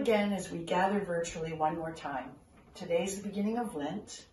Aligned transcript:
Again 0.00 0.32
as 0.32 0.50
we 0.50 0.60
gather 0.60 1.00
virtually 1.00 1.52
one 1.52 1.76
more 1.76 1.92
time. 1.92 2.30
Today's 2.74 3.18
the 3.18 3.28
beginning 3.28 3.58
of 3.58 3.74
Lent. 3.74 4.24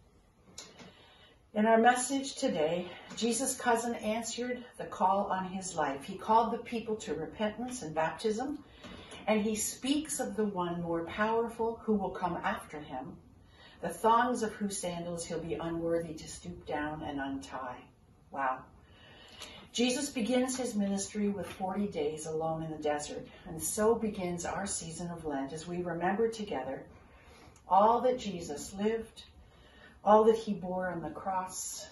In 1.54 1.66
our 1.66 1.78
message 1.78 2.36
today, 2.36 2.88
Jesus' 3.18 3.58
cousin 3.58 3.96
answered 3.96 4.64
the 4.78 4.86
call 4.86 5.26
on 5.26 5.44
his 5.50 5.76
life. 5.76 6.06
He 6.06 6.16
called 6.16 6.54
the 6.54 6.60
people 6.60 6.96
to 6.96 7.16
repentance 7.16 7.82
and 7.82 7.94
baptism, 7.94 8.64
and 9.28 9.42
he 9.42 9.58
speaks 9.58 10.22
of 10.22 10.38
the 10.38 10.46
one 10.46 10.82
more 10.82 11.04
powerful 11.04 11.82
who 11.84 11.96
will 11.96 12.12
come 12.12 12.38
after 12.46 12.80
him, 12.80 13.18
the 13.82 13.90
thongs 13.90 14.44
of 14.44 14.54
whose 14.54 14.78
sandals 14.78 15.26
he'll 15.26 15.44
be 15.44 15.56
unworthy 15.56 16.14
to 16.14 16.30
stoop 16.30 16.66
down 16.66 17.04
and 17.04 17.20
untie. 17.20 17.82
Wow. 18.32 18.60
Jesus 19.78 20.10
begins 20.10 20.58
his 20.58 20.74
ministry 20.74 21.30
with 21.30 21.46
40 21.46 21.86
days 21.90 22.26
alone 22.26 22.64
in 22.64 22.72
the 22.72 22.78
desert, 22.78 23.28
and 23.46 23.62
so 23.62 23.94
begins 23.94 24.44
our 24.44 24.66
season 24.66 25.08
of 25.12 25.24
Lent 25.24 25.54
as 25.54 25.68
we 25.68 25.84
remember 25.84 26.28
together 26.28 26.82
all 27.70 28.02
that 28.02 28.18
Jesus 28.18 28.74
lived, 28.74 29.26
all 30.04 30.24
that 30.24 30.36
he 30.36 30.56
bore 30.56 30.90
on 30.90 31.04
the 31.04 31.12
cross 31.12 31.86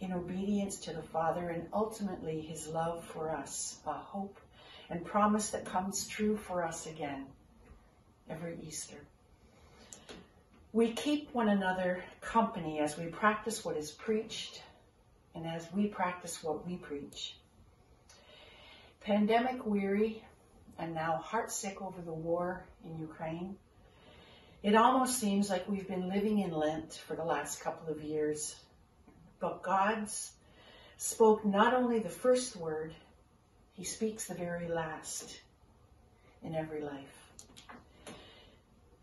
in 0.00 0.12
obedience 0.12 0.76
to 0.80 0.92
the 0.92 1.00
Father, 1.00 1.48
and 1.48 1.66
ultimately 1.72 2.38
his 2.38 2.68
love 2.68 3.02
for 3.02 3.30
us, 3.30 3.78
a 3.86 3.94
hope 3.94 4.38
and 4.90 5.02
promise 5.02 5.48
that 5.48 5.64
comes 5.64 6.06
true 6.06 6.36
for 6.36 6.62
us 6.62 6.86
again 6.86 7.24
every 8.28 8.58
Easter. 8.62 8.98
We 10.74 10.92
keep 10.92 11.32
one 11.32 11.48
another 11.48 12.04
company 12.20 12.80
as 12.80 12.98
we 12.98 13.06
practice 13.06 13.64
what 13.64 13.78
is 13.78 13.90
preached 13.90 14.60
and 15.34 15.46
as 15.46 15.66
we 15.72 15.86
practice 15.86 16.42
what 16.42 16.66
we 16.66 16.76
preach. 16.76 17.36
Pandemic 19.00 19.64
weary 19.66 20.22
and 20.78 20.94
now 20.94 21.22
heartsick 21.24 21.82
over 21.82 22.00
the 22.02 22.12
war 22.12 22.64
in 22.84 22.98
Ukraine, 22.98 23.56
it 24.62 24.76
almost 24.76 25.18
seems 25.18 25.50
like 25.50 25.68
we've 25.68 25.88
been 25.88 26.08
living 26.08 26.38
in 26.38 26.52
Lent 26.52 26.92
for 27.06 27.16
the 27.16 27.24
last 27.24 27.60
couple 27.60 27.92
of 27.92 28.02
years. 28.02 28.54
But 29.40 29.62
God's 29.62 30.32
spoke 30.98 31.44
not 31.44 31.74
only 31.74 31.98
the 31.98 32.08
first 32.08 32.54
word, 32.54 32.94
he 33.72 33.84
speaks 33.84 34.26
the 34.26 34.34
very 34.34 34.68
last 34.68 35.40
in 36.44 36.54
every 36.54 36.80
life. 36.80 37.32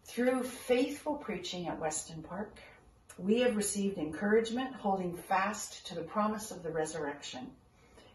Through 0.05 0.43
faithful 0.43 1.15
preaching 1.15 1.67
at 1.67 1.79
Weston 1.79 2.23
Park, 2.23 2.57
we 3.21 3.41
have 3.41 3.57
received 3.57 3.97
encouragement 3.97 4.73
holding 4.75 5.13
fast 5.13 5.85
to 5.85 5.95
the 5.95 6.01
promise 6.01 6.51
of 6.51 6.63
the 6.63 6.71
resurrection, 6.71 7.51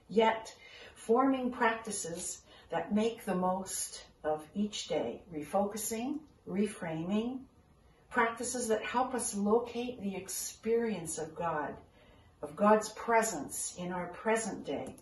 yet 0.09 0.55
forming 0.95 1.51
practices 1.51 2.41
that 2.71 2.95
make 2.95 3.25
the 3.25 3.35
most 3.35 4.05
of 4.25 4.47
each 4.55 4.89
day, 4.89 5.21
refocusing, 5.33 6.21
reframing, 6.49 7.41
practices 8.09 8.67
that 8.69 8.83
help 8.83 9.15
us 9.15 9.35
locate 9.35 10.01
the 10.01 10.17
experience 10.17 11.19
of 11.19 11.35
God, 11.35 11.75
of 12.41 12.57
God's 12.57 12.89
presence 12.91 13.75
in 13.77 13.93
our 13.93 14.07
present 14.07 14.65
day. 14.65 14.97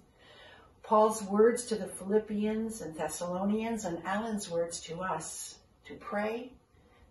Paul's 0.82 1.22
words 1.22 1.64
to 1.66 1.76
the 1.76 1.86
Philippians 1.86 2.80
and 2.80 2.96
Thessalonians, 2.96 3.84
and 3.84 4.04
Alan's 4.04 4.50
words 4.50 4.80
to 4.80 5.00
us 5.00 5.58
to 5.84 5.94
pray, 5.94 6.50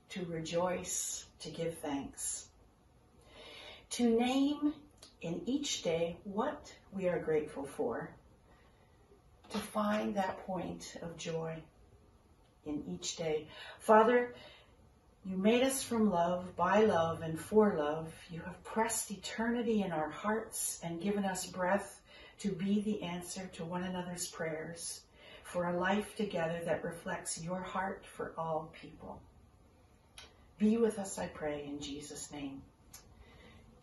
to 0.10 0.26
rejoice, 0.26 1.26
to 1.40 1.50
give 1.50 1.78
thanks 1.78 2.50
to 3.92 4.10
name 4.10 4.74
in 5.22 5.42
each 5.46 5.84
day 5.84 6.18
what 6.24 6.74
we 6.94 7.08
are 7.08 7.20
grateful 7.20 7.66
for, 7.66 8.10
to 9.50 9.58
find 9.58 10.16
that 10.16 10.46
point 10.46 10.96
of 11.02 11.18
joy 11.18 11.56
in 12.66 12.84
each 12.88 13.18
day. 13.18 13.48
Father, 13.80 14.34
you 15.26 15.38
made 15.38 15.62
us 15.62 15.84
from 15.84 16.10
love, 16.10 16.56
by 16.56 16.84
love, 16.84 17.22
and 17.22 17.40
for 17.40 17.76
love. 17.78 18.12
You 18.32 18.42
have 18.42 18.64
pressed 18.64 19.12
eternity 19.12 19.84
in 19.84 19.92
our 19.92 20.10
hearts 20.10 20.80
and 20.84 21.02
given 21.02 21.26
us 21.26 21.46
breath 21.46 22.02
to 22.40 22.52
be 22.52 22.82
the 22.82 23.04
answer 23.04 23.50
to 23.54 23.66
one 23.66 23.84
another's 23.84 24.28
prayers 24.28 25.02
for 25.44 25.70
a 25.70 25.78
life 25.78 26.16
together 26.16 26.62
that 26.66 26.84
reflects 26.84 27.44
your 27.44 27.62
heart 27.62 28.04
for 28.06 28.34
all 28.38 28.72
people. 28.82 29.22
Be 30.58 30.78
with 30.78 30.98
us, 30.98 31.20
I 31.20 31.28
pray, 31.28 31.66
in 31.68 31.80
Jesus' 31.82 32.32
name. 32.32 32.62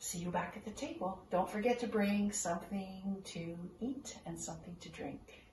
See 0.09 0.21
you 0.21 0.31
back 0.31 0.55
at 0.57 0.65
the 0.65 0.71
table. 0.71 1.21
Don't 1.31 1.51
forget 1.51 1.79
to 1.81 1.87
bring 1.87 2.33
something 2.33 3.19
to 3.25 3.59
eat 3.79 4.17
and 4.25 4.41
something 4.41 4.75
to 4.81 4.89
drink. 4.89 5.45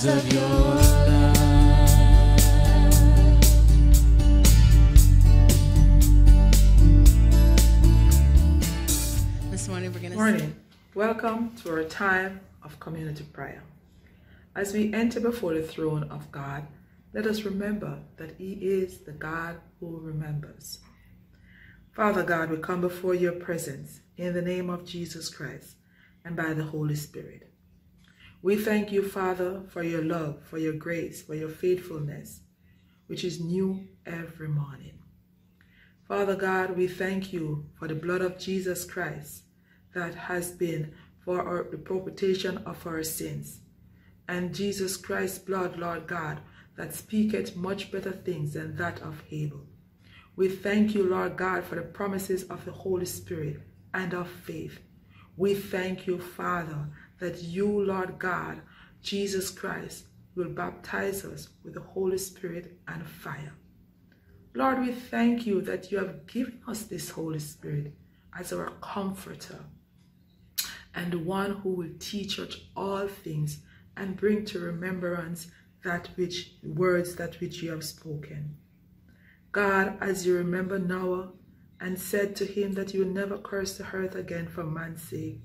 Because 0.00 0.24
of 0.24 0.32
your 0.32 0.42
love. 0.42 1.34
This 9.50 9.68
morning 9.68 9.92
we're 9.92 10.00
going 10.00 10.12
to 10.12 10.16
Morning. 10.16 10.56
Welcome 10.94 11.54
to 11.56 11.70
our 11.72 11.84
time 11.84 12.40
of 12.62 12.80
community 12.80 13.24
prayer. 13.24 13.62
As 14.56 14.72
we 14.72 14.92
enter 14.94 15.20
before 15.20 15.52
the 15.52 15.62
throne 15.62 16.04
of 16.04 16.32
God, 16.32 16.66
let 17.12 17.26
us 17.26 17.42
remember 17.42 17.98
that 18.16 18.36
He 18.38 18.52
is 18.52 19.00
the 19.00 19.12
God 19.12 19.60
who 19.80 20.00
remembers. 20.00 20.78
Father 21.92 22.22
God, 22.22 22.50
we 22.50 22.56
come 22.56 22.80
before 22.80 23.14
your 23.14 23.32
presence 23.32 24.00
in 24.16 24.32
the 24.32 24.42
name 24.42 24.70
of 24.70 24.86
Jesus 24.86 25.28
Christ 25.28 25.76
and 26.24 26.36
by 26.36 26.54
the 26.54 26.64
Holy 26.64 26.94
Spirit. 26.94 27.49
We 28.42 28.56
thank 28.56 28.90
you, 28.90 29.06
Father, 29.06 29.64
for 29.68 29.82
your 29.82 30.02
love, 30.02 30.42
for 30.44 30.56
your 30.56 30.72
grace, 30.72 31.20
for 31.20 31.34
your 31.34 31.50
faithfulness, 31.50 32.40
which 33.06 33.22
is 33.22 33.38
new 33.38 33.86
every 34.06 34.48
morning. 34.48 34.98
Father 36.08 36.36
God, 36.36 36.74
we 36.74 36.88
thank 36.88 37.34
you 37.34 37.66
for 37.78 37.86
the 37.86 37.94
blood 37.94 38.22
of 38.22 38.38
Jesus 38.38 38.86
Christ 38.86 39.42
that 39.94 40.14
has 40.14 40.52
been 40.52 40.94
for 41.22 41.42
our, 41.42 41.70
the 41.70 41.76
propitiation 41.76 42.58
of 42.64 42.86
our 42.86 43.02
sins. 43.02 43.60
And 44.26 44.54
Jesus 44.54 44.96
Christ's 44.96 45.38
blood, 45.38 45.76
Lord 45.76 46.06
God, 46.06 46.40
that 46.78 46.94
speaketh 46.94 47.56
much 47.56 47.92
better 47.92 48.12
things 48.12 48.54
than 48.54 48.74
that 48.76 49.02
of 49.02 49.22
Abel. 49.30 49.66
We 50.34 50.48
thank 50.48 50.94
you, 50.94 51.02
Lord 51.02 51.36
God, 51.36 51.64
for 51.64 51.74
the 51.74 51.82
promises 51.82 52.44
of 52.44 52.64
the 52.64 52.72
Holy 52.72 53.04
Spirit 53.04 53.60
and 53.92 54.14
of 54.14 54.30
faith. 54.30 54.78
We 55.36 55.54
thank 55.54 56.06
you, 56.06 56.18
Father, 56.18 56.88
that 57.20 57.42
you, 57.42 57.84
Lord 57.84 58.18
God, 58.18 58.60
Jesus 59.02 59.50
Christ, 59.50 60.06
will 60.34 60.48
baptize 60.48 61.24
us 61.24 61.48
with 61.64 61.74
the 61.74 61.80
Holy 61.80 62.18
Spirit 62.18 62.78
and 62.88 63.06
fire. 63.06 63.52
Lord, 64.54 64.80
we 64.80 64.92
thank 64.92 65.46
you 65.46 65.60
that 65.62 65.92
you 65.92 65.98
have 65.98 66.26
given 66.26 66.60
us 66.66 66.82
this 66.82 67.10
Holy 67.10 67.38
Spirit 67.38 67.94
as 68.38 68.52
our 68.52 68.70
comforter 68.80 69.60
and 70.94 71.12
the 71.12 71.18
one 71.18 71.52
who 71.56 71.70
will 71.70 71.90
teach 71.98 72.38
us 72.38 72.56
all 72.76 73.06
things 73.06 73.58
and 73.96 74.16
bring 74.16 74.44
to 74.46 74.58
remembrance 74.58 75.48
that 75.84 76.08
which 76.16 76.52
words 76.62 77.14
that 77.16 77.40
which 77.40 77.62
you 77.62 77.70
have 77.70 77.84
spoken. 77.84 78.56
God, 79.52 79.96
as 80.00 80.26
you 80.26 80.36
remember 80.36 80.78
Noah 80.78 81.30
and 81.80 81.98
said 81.98 82.36
to 82.36 82.44
him 82.44 82.72
that 82.72 82.92
you 82.92 83.04
will 83.04 83.12
never 83.12 83.38
curse 83.38 83.78
the 83.78 83.86
earth 83.92 84.14
again 84.14 84.48
for 84.48 84.64
man's 84.64 85.02
sake, 85.02 85.40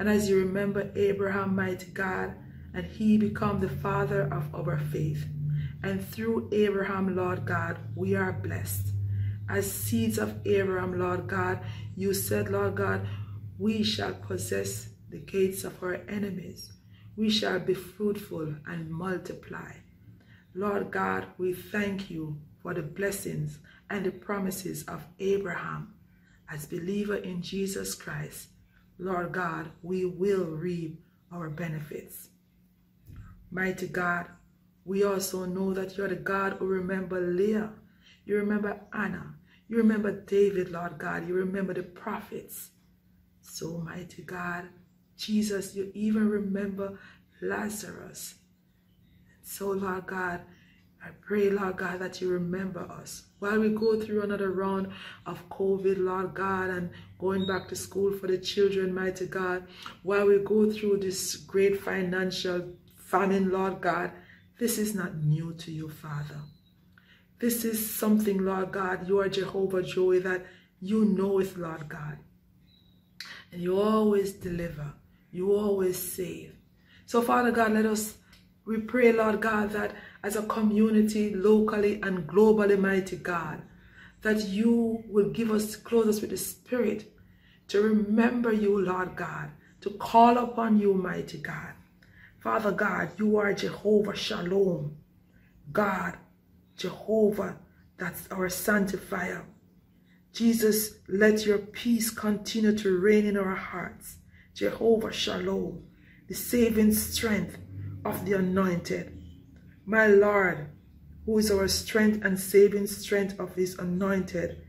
and 0.00 0.08
as 0.08 0.30
you 0.30 0.38
remember 0.38 0.90
Abraham, 0.96 1.54
mighty 1.54 1.90
God, 1.90 2.34
and 2.72 2.86
he 2.86 3.18
become 3.18 3.60
the 3.60 3.68
father 3.68 4.32
of 4.32 4.54
our 4.54 4.78
faith. 4.78 5.26
And 5.82 6.02
through 6.02 6.48
Abraham, 6.52 7.14
Lord 7.14 7.44
God, 7.44 7.76
we 7.94 8.14
are 8.14 8.32
blessed. 8.32 8.94
As 9.46 9.70
seeds 9.70 10.16
of 10.16 10.40
Abraham, 10.46 10.98
Lord 10.98 11.26
God, 11.26 11.60
you 11.96 12.14
said, 12.14 12.50
Lord 12.50 12.76
God, 12.76 13.06
we 13.58 13.82
shall 13.82 14.14
possess 14.14 14.88
the 15.10 15.18
gates 15.18 15.64
of 15.64 15.82
our 15.82 16.00
enemies. 16.08 16.72
We 17.14 17.28
shall 17.28 17.58
be 17.58 17.74
fruitful 17.74 18.54
and 18.66 18.90
multiply. 18.90 19.72
Lord 20.54 20.90
God, 20.90 21.26
we 21.36 21.52
thank 21.52 22.08
you 22.10 22.40
for 22.62 22.72
the 22.72 22.80
blessings 22.80 23.58
and 23.90 24.06
the 24.06 24.12
promises 24.12 24.82
of 24.84 25.06
Abraham. 25.18 25.92
As 26.50 26.64
believer 26.64 27.16
in 27.16 27.42
Jesus 27.42 27.94
Christ, 27.94 28.48
Lord 29.00 29.32
God, 29.32 29.70
we 29.82 30.04
will 30.04 30.44
reap 30.44 31.02
our 31.32 31.48
benefits. 31.48 32.28
Mighty 33.50 33.88
God, 33.88 34.26
we 34.84 35.04
also 35.04 35.46
know 35.46 35.72
that 35.72 35.96
you're 35.96 36.08
the 36.08 36.16
God 36.16 36.56
who 36.58 36.66
remember 36.66 37.18
Leah. 37.18 37.72
You 38.26 38.36
remember 38.36 38.78
Anna. 38.92 39.36
You 39.68 39.78
remember 39.78 40.12
David, 40.12 40.70
Lord 40.70 40.98
God. 40.98 41.26
You 41.26 41.32
remember 41.32 41.72
the 41.72 41.82
prophets. 41.82 42.72
So, 43.40 43.78
mighty 43.78 44.22
God, 44.22 44.68
Jesus, 45.16 45.74
you 45.74 45.90
even 45.94 46.28
remember 46.28 46.98
Lazarus. 47.40 48.34
So, 49.42 49.70
Lord 49.70 50.06
God, 50.06 50.42
I 51.02 51.08
pray, 51.22 51.48
Lord 51.48 51.78
God, 51.78 51.98
that 52.00 52.20
you 52.20 52.28
remember 52.30 52.80
us. 52.80 53.24
While 53.38 53.60
we 53.60 53.70
go 53.70 53.98
through 53.98 54.22
another 54.22 54.50
round 54.50 54.88
of 55.24 55.48
COVID, 55.48 55.96
Lord 55.98 56.34
God, 56.34 56.70
and 56.70 56.90
going 57.18 57.46
back 57.46 57.68
to 57.68 57.76
school 57.76 58.12
for 58.12 58.26
the 58.26 58.36
children, 58.38 58.94
mighty 58.94 59.26
God, 59.26 59.66
while 60.02 60.26
we 60.26 60.38
go 60.38 60.70
through 60.70 60.98
this 60.98 61.36
great 61.36 61.80
financial 61.80 62.74
famine, 62.96 63.50
Lord 63.50 63.80
God, 63.80 64.12
this 64.58 64.76
is 64.76 64.94
not 64.94 65.16
new 65.16 65.54
to 65.54 65.72
you, 65.72 65.88
Father. 65.88 66.42
This 67.38 67.64
is 67.64 67.94
something, 67.94 68.44
Lord 68.44 68.70
God, 68.70 69.08
you 69.08 69.20
are 69.20 69.28
Jehovah 69.28 69.82
Jireh, 69.82 70.20
that 70.20 70.46
you 70.80 71.06
know 71.06 71.38
it, 71.38 71.56
Lord 71.56 71.88
God. 71.88 72.18
And 73.50 73.62
you 73.62 73.80
always 73.80 74.32
deliver. 74.32 74.92
You 75.32 75.54
always 75.54 75.98
save. 75.98 76.54
So, 77.06 77.22
Father 77.22 77.50
God, 77.50 77.72
let 77.72 77.86
us, 77.86 78.14
we 78.64 78.78
pray, 78.78 79.12
Lord 79.12 79.40
God, 79.40 79.70
that 79.70 79.94
as 80.22 80.36
a 80.36 80.42
community, 80.42 81.34
locally 81.34 82.00
and 82.02 82.26
globally, 82.26 82.78
mighty 82.78 83.16
God, 83.16 83.62
that 84.22 84.48
you 84.48 85.02
will 85.08 85.30
give 85.30 85.50
us, 85.50 85.76
clothe 85.76 86.08
us 86.08 86.20
with 86.20 86.30
the 86.30 86.36
Spirit 86.36 87.12
to 87.68 87.80
remember 87.80 88.52
you, 88.52 88.80
Lord 88.80 89.16
God, 89.16 89.50
to 89.80 89.90
call 89.90 90.36
upon 90.38 90.78
you, 90.78 90.92
mighty 90.92 91.38
God. 91.38 91.74
Father 92.40 92.72
God, 92.72 93.10
you 93.18 93.36
are 93.38 93.52
Jehovah 93.52 94.16
Shalom. 94.16 94.96
God, 95.72 96.18
Jehovah, 96.76 97.58
that's 97.96 98.28
our 98.30 98.48
sanctifier. 98.48 99.44
Jesus, 100.32 100.94
let 101.08 101.44
your 101.44 101.58
peace 101.58 102.10
continue 102.10 102.76
to 102.78 102.98
reign 102.98 103.26
in 103.26 103.36
our 103.36 103.54
hearts. 103.54 104.16
Jehovah 104.54 105.12
Shalom, 105.12 105.84
the 106.28 106.34
saving 106.34 106.92
strength 106.92 107.58
of 108.04 108.24
the 108.24 108.34
anointed. 108.34 109.16
My 109.86 110.06
Lord, 110.06 110.68
who 111.30 111.38
is 111.38 111.50
our 111.50 111.68
strength 111.68 112.24
and 112.24 112.38
saving 112.38 112.86
strength 112.86 113.38
of 113.38 113.54
his 113.54 113.78
anointed. 113.78 114.64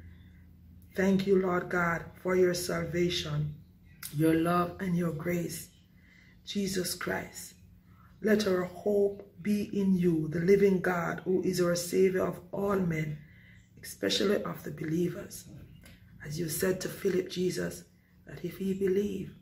Thank 0.95 1.25
you, 1.25 1.41
Lord 1.41 1.69
God, 1.69 2.05
for 2.21 2.35
your 2.35 2.53
salvation, 2.53 3.55
your 4.15 4.33
love, 4.33 4.75
and 4.79 4.95
your 4.95 5.11
grace. 5.11 5.69
Jesus 6.45 6.93
Christ, 6.93 7.53
let 8.21 8.47
our 8.47 8.65
hope 8.65 9.27
be 9.41 9.69
in 9.73 9.95
you, 9.95 10.27
the 10.27 10.39
living 10.39 10.81
God, 10.81 11.21
who 11.25 11.41
is 11.41 11.61
our 11.61 11.75
Savior 11.75 12.27
of 12.27 12.39
all 12.51 12.75
men, 12.75 13.17
especially 13.81 14.43
of 14.43 14.63
the 14.63 14.71
believers. 14.71 15.45
As 16.25 16.37
you 16.37 16.49
said 16.49 16.81
to 16.81 16.89
Philip, 16.89 17.29
Jesus, 17.29 17.85
that 18.27 18.45
if 18.45 18.57
he 18.57 18.73
believe, 18.73 19.33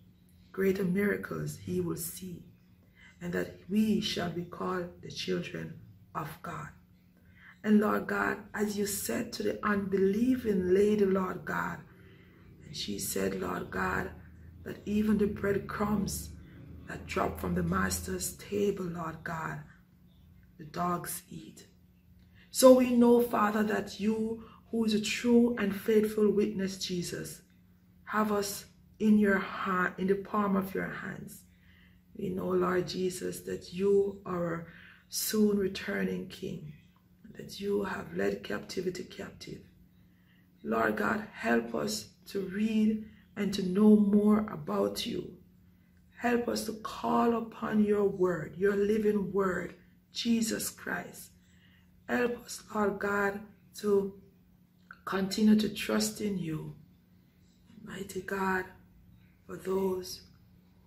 greater 0.51 0.85
miracles 0.85 1.57
he 1.57 1.81
will 1.81 1.97
see, 1.97 2.45
and 3.21 3.33
that 3.33 3.59
we 3.69 4.01
shall 4.01 4.29
be 4.29 4.43
called 4.43 4.89
the 5.01 5.11
children 5.11 5.79
of 6.15 6.29
God. 6.41 6.69
And 7.63 7.79
Lord 7.79 8.07
God, 8.07 8.37
as 8.53 8.77
you 8.77 8.85
said 8.85 9.33
to 9.33 9.43
the 9.43 9.65
unbelieving 9.65 10.73
lady, 10.73 11.05
Lord 11.05 11.43
God, 11.43 11.79
and 12.65 12.75
she 12.75 12.99
said, 12.99 13.41
Lord 13.41 13.69
God, 13.69 14.11
that 14.63 14.81
even 14.85 15.17
the 15.17 15.27
breadcrumbs 15.27 16.29
that 16.87 17.05
drop 17.05 17.39
from 17.39 17.55
the 17.55 17.63
master's 17.63 18.33
table, 18.37 18.85
Lord 18.85 19.17
God, 19.23 19.59
the 20.57 20.65
dogs 20.65 21.23
eat. 21.29 21.67
So 22.51 22.73
we 22.73 22.91
know, 22.91 23.21
Father, 23.21 23.63
that 23.63 23.99
you, 23.99 24.43
who 24.71 24.85
is 24.85 24.93
a 24.93 25.01
true 25.01 25.55
and 25.59 25.75
faithful 25.75 26.31
witness, 26.31 26.77
Jesus, 26.77 27.41
have 28.05 28.31
us 28.31 28.65
in 28.99 29.17
your 29.17 29.37
heart, 29.37 29.97
in 29.97 30.07
the 30.07 30.15
palm 30.15 30.55
of 30.55 30.73
your 30.73 30.89
hands. 30.89 31.43
We 32.19 32.27
know, 32.27 32.49
Lord 32.49 32.85
Jesus, 32.85 33.39
that 33.41 33.73
you 33.73 34.19
are 34.25 34.53
a 34.53 34.65
soon 35.07 35.57
returning 35.57 36.27
King, 36.27 36.73
that 37.37 37.61
you 37.61 37.85
have 37.85 38.13
led 38.13 38.43
captivity 38.43 39.05
captive. 39.05 39.61
Lord 40.61 40.97
God, 40.97 41.25
help 41.31 41.73
us 41.73 42.09
to 42.31 42.41
read 42.41 43.05
and 43.37 43.53
to 43.53 43.63
know 43.63 43.95
more 43.95 44.39
about 44.51 45.05
you. 45.05 45.37
Help 46.17 46.49
us 46.49 46.65
to 46.65 46.73
call 46.73 47.37
upon 47.37 47.85
your 47.85 48.03
word, 48.03 48.55
your 48.57 48.75
living 48.75 49.31
word, 49.31 49.75
Jesus 50.11 50.69
Christ. 50.69 51.29
Help 52.09 52.45
us, 52.45 52.61
Lord 52.75 52.99
God, 52.99 53.39
to 53.77 54.13
continue 55.05 55.55
to 55.55 55.69
trust 55.69 56.19
in 56.19 56.37
you. 56.37 56.75
Mighty 57.81 58.21
God, 58.21 58.65
for 59.47 59.55
those 59.55 60.23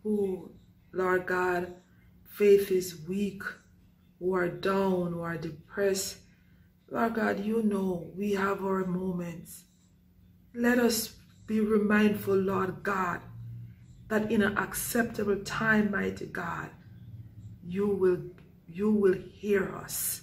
who, 0.02 0.50
Lord 0.92 1.26
God, 1.26 1.74
faith 2.24 2.70
is 2.70 3.06
weak, 3.08 3.42
who 4.18 4.34
are 4.34 4.48
down, 4.48 5.12
who 5.12 5.22
are 5.22 5.36
depressed. 5.36 6.18
Lord 6.90 7.14
God, 7.14 7.40
you 7.40 7.62
know 7.62 8.10
we 8.16 8.32
have 8.32 8.62
our 8.64 8.84
moments. 8.84 9.64
Let 10.54 10.78
us 10.78 11.16
be 11.46 11.60
remindful, 11.60 12.36
Lord 12.36 12.82
God, 12.82 13.20
that 14.08 14.30
in 14.30 14.42
an 14.42 14.58
acceptable 14.58 15.36
time, 15.44 15.90
mighty 15.90 16.26
God, 16.26 16.70
you 17.64 17.88
will 17.88 18.18
you 18.68 18.90
will 18.90 19.14
hear 19.14 19.74
us. 19.76 20.22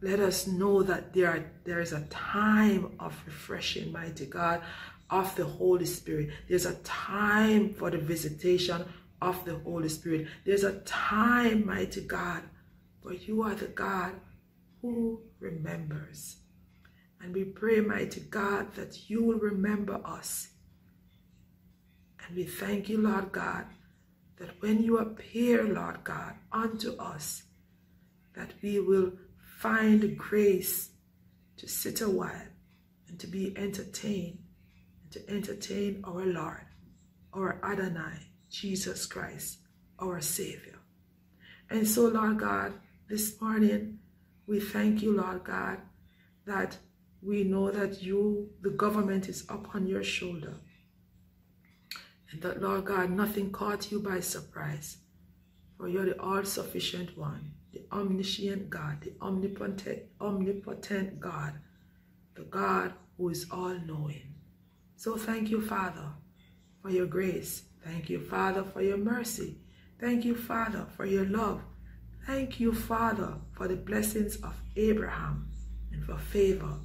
Let 0.00 0.18
us 0.18 0.48
know 0.48 0.82
that 0.82 1.14
there, 1.14 1.28
are, 1.28 1.44
there 1.64 1.80
is 1.80 1.92
a 1.92 2.00
time 2.06 2.92
of 2.98 3.14
refreshing, 3.24 3.92
mighty 3.92 4.26
God, 4.26 4.62
of 5.10 5.34
the 5.36 5.44
Holy 5.44 5.86
Spirit. 5.86 6.30
There's 6.48 6.66
a 6.66 6.74
time 6.76 7.72
for 7.74 7.88
the 7.88 7.98
visitation 7.98 8.84
of 9.22 9.44
the 9.44 9.54
Holy 9.54 9.88
Spirit. 9.88 10.26
There's 10.44 10.64
a 10.64 10.80
time, 10.80 11.64
mighty 11.64 12.02
God, 12.02 12.42
for 13.02 13.14
you 13.14 13.42
are 13.42 13.54
the 13.54 13.66
God 13.66 14.12
who 14.80 15.20
remembers. 15.38 16.36
And 17.20 17.32
we 17.32 17.44
pray, 17.44 17.80
mighty 17.80 18.20
God, 18.20 18.74
that 18.74 19.08
you 19.08 19.22
will 19.22 19.38
remember 19.38 20.00
us. 20.04 20.48
And 22.26 22.36
we 22.36 22.44
thank 22.44 22.88
you, 22.88 22.98
Lord 22.98 23.30
God, 23.30 23.66
that 24.38 24.60
when 24.60 24.82
you 24.82 24.98
appear, 24.98 25.62
Lord 25.62 26.02
God, 26.02 26.34
unto 26.50 26.96
us, 26.96 27.44
that 28.34 28.52
we 28.60 28.80
will 28.80 29.12
find 29.60 30.16
grace 30.16 30.90
to 31.58 31.68
sit 31.68 32.00
a 32.00 32.08
while 32.08 32.48
and 33.08 33.20
to 33.20 33.28
be 33.28 33.56
entertained 33.56 34.38
and 35.02 35.12
to 35.12 35.30
entertain 35.30 36.02
our 36.04 36.26
Lord, 36.26 36.66
our 37.32 37.60
Adonai, 37.62 38.31
Jesus 38.52 39.06
Christ, 39.06 39.58
our 39.98 40.20
Savior. 40.20 40.78
And 41.70 41.88
so, 41.88 42.06
Lord 42.08 42.38
God, 42.38 42.74
this 43.08 43.40
morning 43.40 43.98
we 44.46 44.60
thank 44.60 45.02
you, 45.02 45.16
Lord 45.16 45.42
God, 45.42 45.78
that 46.44 46.76
we 47.22 47.44
know 47.44 47.70
that 47.70 48.02
you, 48.02 48.50
the 48.60 48.70
government, 48.70 49.28
is 49.28 49.46
upon 49.48 49.86
your 49.86 50.04
shoulder. 50.04 50.54
And 52.30 52.42
that, 52.42 52.60
Lord 52.60 52.84
God, 52.84 53.10
nothing 53.10 53.50
caught 53.50 53.90
you 53.90 54.00
by 54.00 54.20
surprise, 54.20 54.98
for 55.78 55.88
you're 55.88 56.04
the 56.04 56.20
all 56.20 56.44
sufficient 56.44 57.16
one 57.16 57.52
the 57.72 57.82
omniscient 57.90 58.68
God, 58.68 59.00
the 59.00 59.14
omnipotent, 59.22 60.02
omnipotent 60.20 61.18
God, 61.18 61.54
the 62.34 62.42
God 62.42 62.92
who 63.16 63.30
is 63.30 63.46
all 63.50 63.78
knowing. 63.86 64.34
So 64.96 65.16
thank 65.16 65.48
you, 65.48 65.62
Father, 65.62 66.10
for 66.82 66.90
your 66.90 67.06
grace. 67.06 67.62
Thank 67.84 68.08
you, 68.10 68.20
Father, 68.20 68.64
for 68.64 68.80
your 68.82 68.96
mercy. 68.96 69.58
Thank 70.00 70.24
you, 70.24 70.34
Father, 70.34 70.86
for 70.96 71.04
your 71.04 71.24
love. 71.24 71.62
Thank 72.26 72.60
you, 72.60 72.72
Father, 72.72 73.34
for 73.56 73.66
the 73.66 73.76
blessings 73.76 74.36
of 74.36 74.54
Abraham 74.76 75.50
and 75.92 76.04
for 76.04 76.16
favor, 76.16 76.78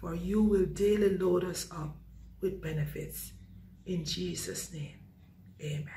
for 0.00 0.14
you 0.14 0.42
will 0.42 0.66
daily 0.66 1.16
load 1.16 1.44
us 1.44 1.68
up 1.70 1.96
with 2.40 2.60
benefits. 2.60 3.32
In 3.86 4.04
Jesus' 4.04 4.72
name, 4.72 4.98
amen. 5.62 5.88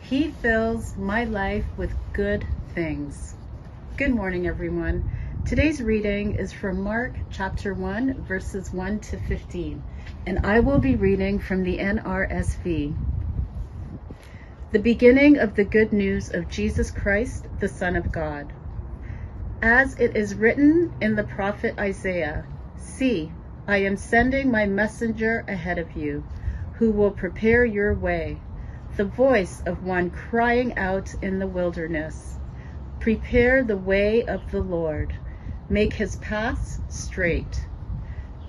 He 0.00 0.30
fills 0.42 0.96
my 0.96 1.24
life 1.24 1.64
with 1.76 1.92
good 2.12 2.46
things. 2.74 3.34
Good 3.96 4.14
morning, 4.14 4.46
everyone. 4.46 5.08
Today's 5.46 5.82
reading 5.82 6.34
is 6.34 6.52
from 6.52 6.80
Mark 6.80 7.14
chapter 7.30 7.74
1, 7.74 8.24
verses 8.24 8.72
1 8.72 9.00
to 9.00 9.18
15, 9.26 9.82
and 10.26 10.38
I 10.44 10.60
will 10.60 10.80
be 10.80 10.96
reading 10.96 11.38
from 11.38 11.62
the 11.62 11.78
NRSV. 11.78 12.96
The 14.72 14.78
beginning 14.78 15.38
of 15.38 15.54
the 15.54 15.64
good 15.64 15.92
news 15.92 16.30
of 16.32 16.48
Jesus 16.48 16.90
Christ, 16.90 17.46
the 17.58 17.68
Son 17.68 17.96
of 17.96 18.12
God. 18.12 18.52
As 19.62 19.94
it 19.98 20.16
is 20.16 20.34
written 20.36 20.92
in 21.00 21.16
the 21.16 21.24
prophet 21.24 21.74
Isaiah, 21.78 22.46
See, 22.76 23.32
I 23.66 23.78
am 23.78 23.96
sending 23.96 24.50
my 24.50 24.66
messenger 24.66 25.44
ahead 25.48 25.78
of 25.78 25.96
you, 25.96 26.24
who 26.72 26.90
will 26.90 27.10
prepare 27.10 27.64
your 27.64 27.94
way 27.94 28.42
the 28.96 29.04
voice 29.04 29.60
of 29.60 29.82
one 29.82 30.10
crying 30.10 30.76
out 30.76 31.14
in 31.22 31.38
the 31.38 31.46
wilderness, 31.46 32.38
Prepare 33.00 33.64
the 33.64 33.76
way 33.78 34.24
of 34.26 34.50
the 34.50 34.60
Lord, 34.60 35.14
make 35.68 35.94
his 35.94 36.16
paths 36.16 36.80
straight. 36.88 37.69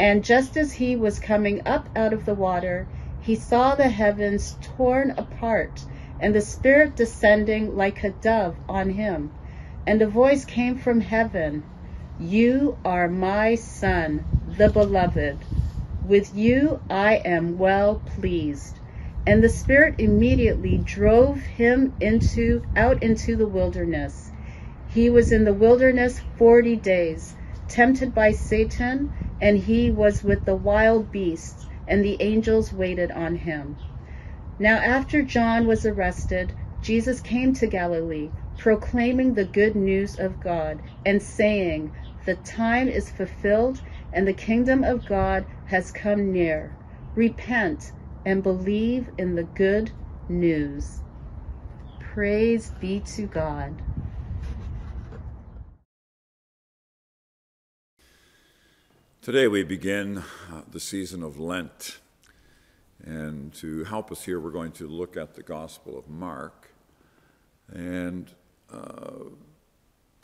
And 0.00 0.24
just 0.24 0.56
as 0.56 0.72
he 0.72 0.96
was 0.96 1.20
coming 1.20 1.60
up 1.66 1.90
out 1.94 2.14
of 2.14 2.24
the 2.24 2.34
water, 2.34 2.88
he 3.20 3.34
saw 3.36 3.74
the 3.74 3.90
heavens 3.90 4.56
torn 4.62 5.10
apart 5.18 5.84
and 6.18 6.34
the 6.34 6.40
Spirit 6.40 6.96
descending 6.96 7.76
like 7.76 8.02
a 8.02 8.08
dove 8.10 8.56
on 8.66 8.88
him. 8.88 9.34
And 9.86 10.00
a 10.00 10.06
voice 10.08 10.46
came 10.46 10.78
from 10.78 11.02
heaven 11.02 11.66
You 12.18 12.78
are 12.82 13.08
my 13.10 13.56
Son, 13.56 14.26
the 14.46 14.70
Beloved. 14.70 15.44
With 16.02 16.34
you 16.34 16.80
I 16.88 17.16
am 17.26 17.58
well 17.58 17.96
pleased. 17.96 18.80
And 19.26 19.44
the 19.44 19.50
Spirit 19.50 19.96
immediately 19.98 20.78
drove 20.78 21.42
him 21.42 21.94
into 22.00 22.62
out 22.74 23.02
into 23.02 23.36
the 23.36 23.48
wilderness. 23.48 24.32
He 24.86 25.10
was 25.10 25.30
in 25.30 25.44
the 25.44 25.52
wilderness 25.54 26.20
forty 26.38 26.76
days, 26.76 27.36
tempted 27.68 28.14
by 28.14 28.32
Satan, 28.32 29.10
and 29.40 29.58
he 29.58 29.90
was 29.90 30.22
with 30.22 30.44
the 30.44 30.54
wild 30.56 31.10
beasts, 31.10 31.66
and 31.86 32.04
the 32.04 32.20
angels 32.20 32.72
waited 32.72 33.10
on 33.12 33.36
him. 33.36 33.78
Now 34.58 34.76
after 34.76 35.22
John 35.22 35.66
was 35.66 35.86
arrested, 35.86 36.54
Jesus 36.82 37.20
came 37.20 37.54
to 37.54 37.66
Galilee, 37.66 38.32
proclaiming 38.58 39.34
the 39.34 39.44
good 39.46 39.74
news 39.74 40.18
of 40.18 40.40
God, 40.40 40.82
and 41.04 41.22
saying, 41.22 41.92
The 42.26 42.36
time 42.36 42.88
is 42.88 43.10
fulfilled, 43.10 43.80
and 44.12 44.28
the 44.28 44.34
kingdom 44.34 44.84
of 44.84 45.04
God 45.06 45.46
has 45.66 45.90
come 45.90 46.32
near. 46.32 46.76
Repent 47.14 47.92
and 48.24 48.42
believe 48.42 49.10
in 49.18 49.34
the 49.36 49.44
good 49.44 49.92
news. 50.28 51.02
Praise 51.98 52.72
be 52.80 53.00
to 53.00 53.26
God. 53.26 53.82
Today 59.22 59.48
we 59.48 59.64
begin 59.64 60.16
uh, 60.50 60.62
the 60.72 60.80
season 60.80 61.22
of 61.22 61.38
Lent. 61.38 61.98
And 63.04 63.52
to 63.56 63.84
help 63.84 64.10
us 64.10 64.24
here, 64.24 64.40
we're 64.40 64.50
going 64.50 64.72
to 64.72 64.88
look 64.88 65.14
at 65.14 65.34
the 65.34 65.42
Gospel 65.42 65.98
of 65.98 66.08
Mark 66.08 66.72
and 67.70 68.30
uh, 68.72 69.24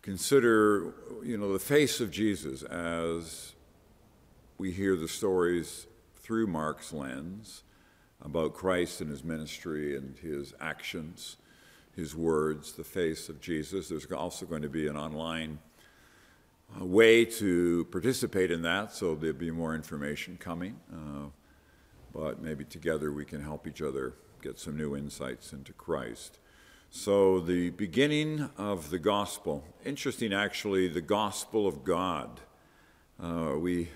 consider, 0.00 0.94
you 1.22 1.36
know, 1.36 1.52
the 1.52 1.58
face 1.58 2.00
of 2.00 2.10
Jesus 2.10 2.62
as 2.62 3.52
we 4.56 4.72
hear 4.72 4.96
the 4.96 5.08
stories 5.08 5.86
through 6.14 6.46
Mark's 6.46 6.90
lens 6.90 7.64
about 8.24 8.54
Christ 8.54 9.02
and 9.02 9.10
his 9.10 9.22
ministry 9.22 9.94
and 9.94 10.16
his 10.16 10.54
actions, 10.58 11.36
his 11.94 12.16
words, 12.16 12.72
the 12.72 12.82
face 12.82 13.28
of 13.28 13.42
Jesus. 13.42 13.90
There's 13.90 14.10
also 14.10 14.46
going 14.46 14.62
to 14.62 14.70
be 14.70 14.88
an 14.88 14.96
online 14.96 15.58
a 16.80 16.84
way 16.84 17.24
to 17.24 17.86
participate 17.90 18.50
in 18.50 18.62
that, 18.62 18.92
so 18.92 19.14
there'll 19.14 19.36
be 19.36 19.50
more 19.50 19.74
information 19.74 20.36
coming. 20.38 20.78
Uh, 20.92 21.28
but 22.12 22.40
maybe 22.40 22.64
together 22.64 23.12
we 23.12 23.24
can 23.24 23.42
help 23.42 23.66
each 23.66 23.82
other 23.82 24.14
get 24.42 24.58
some 24.58 24.76
new 24.76 24.96
insights 24.96 25.52
into 25.52 25.72
Christ. 25.72 26.38
So, 26.90 27.40
the 27.40 27.70
beginning 27.70 28.48
of 28.56 28.90
the 28.90 28.98
gospel, 28.98 29.64
interesting 29.84 30.32
actually, 30.32 30.88
the 30.88 31.00
gospel 31.00 31.66
of 31.66 31.84
God. 31.84 32.40
Uh, 33.20 33.54
we 33.58 33.88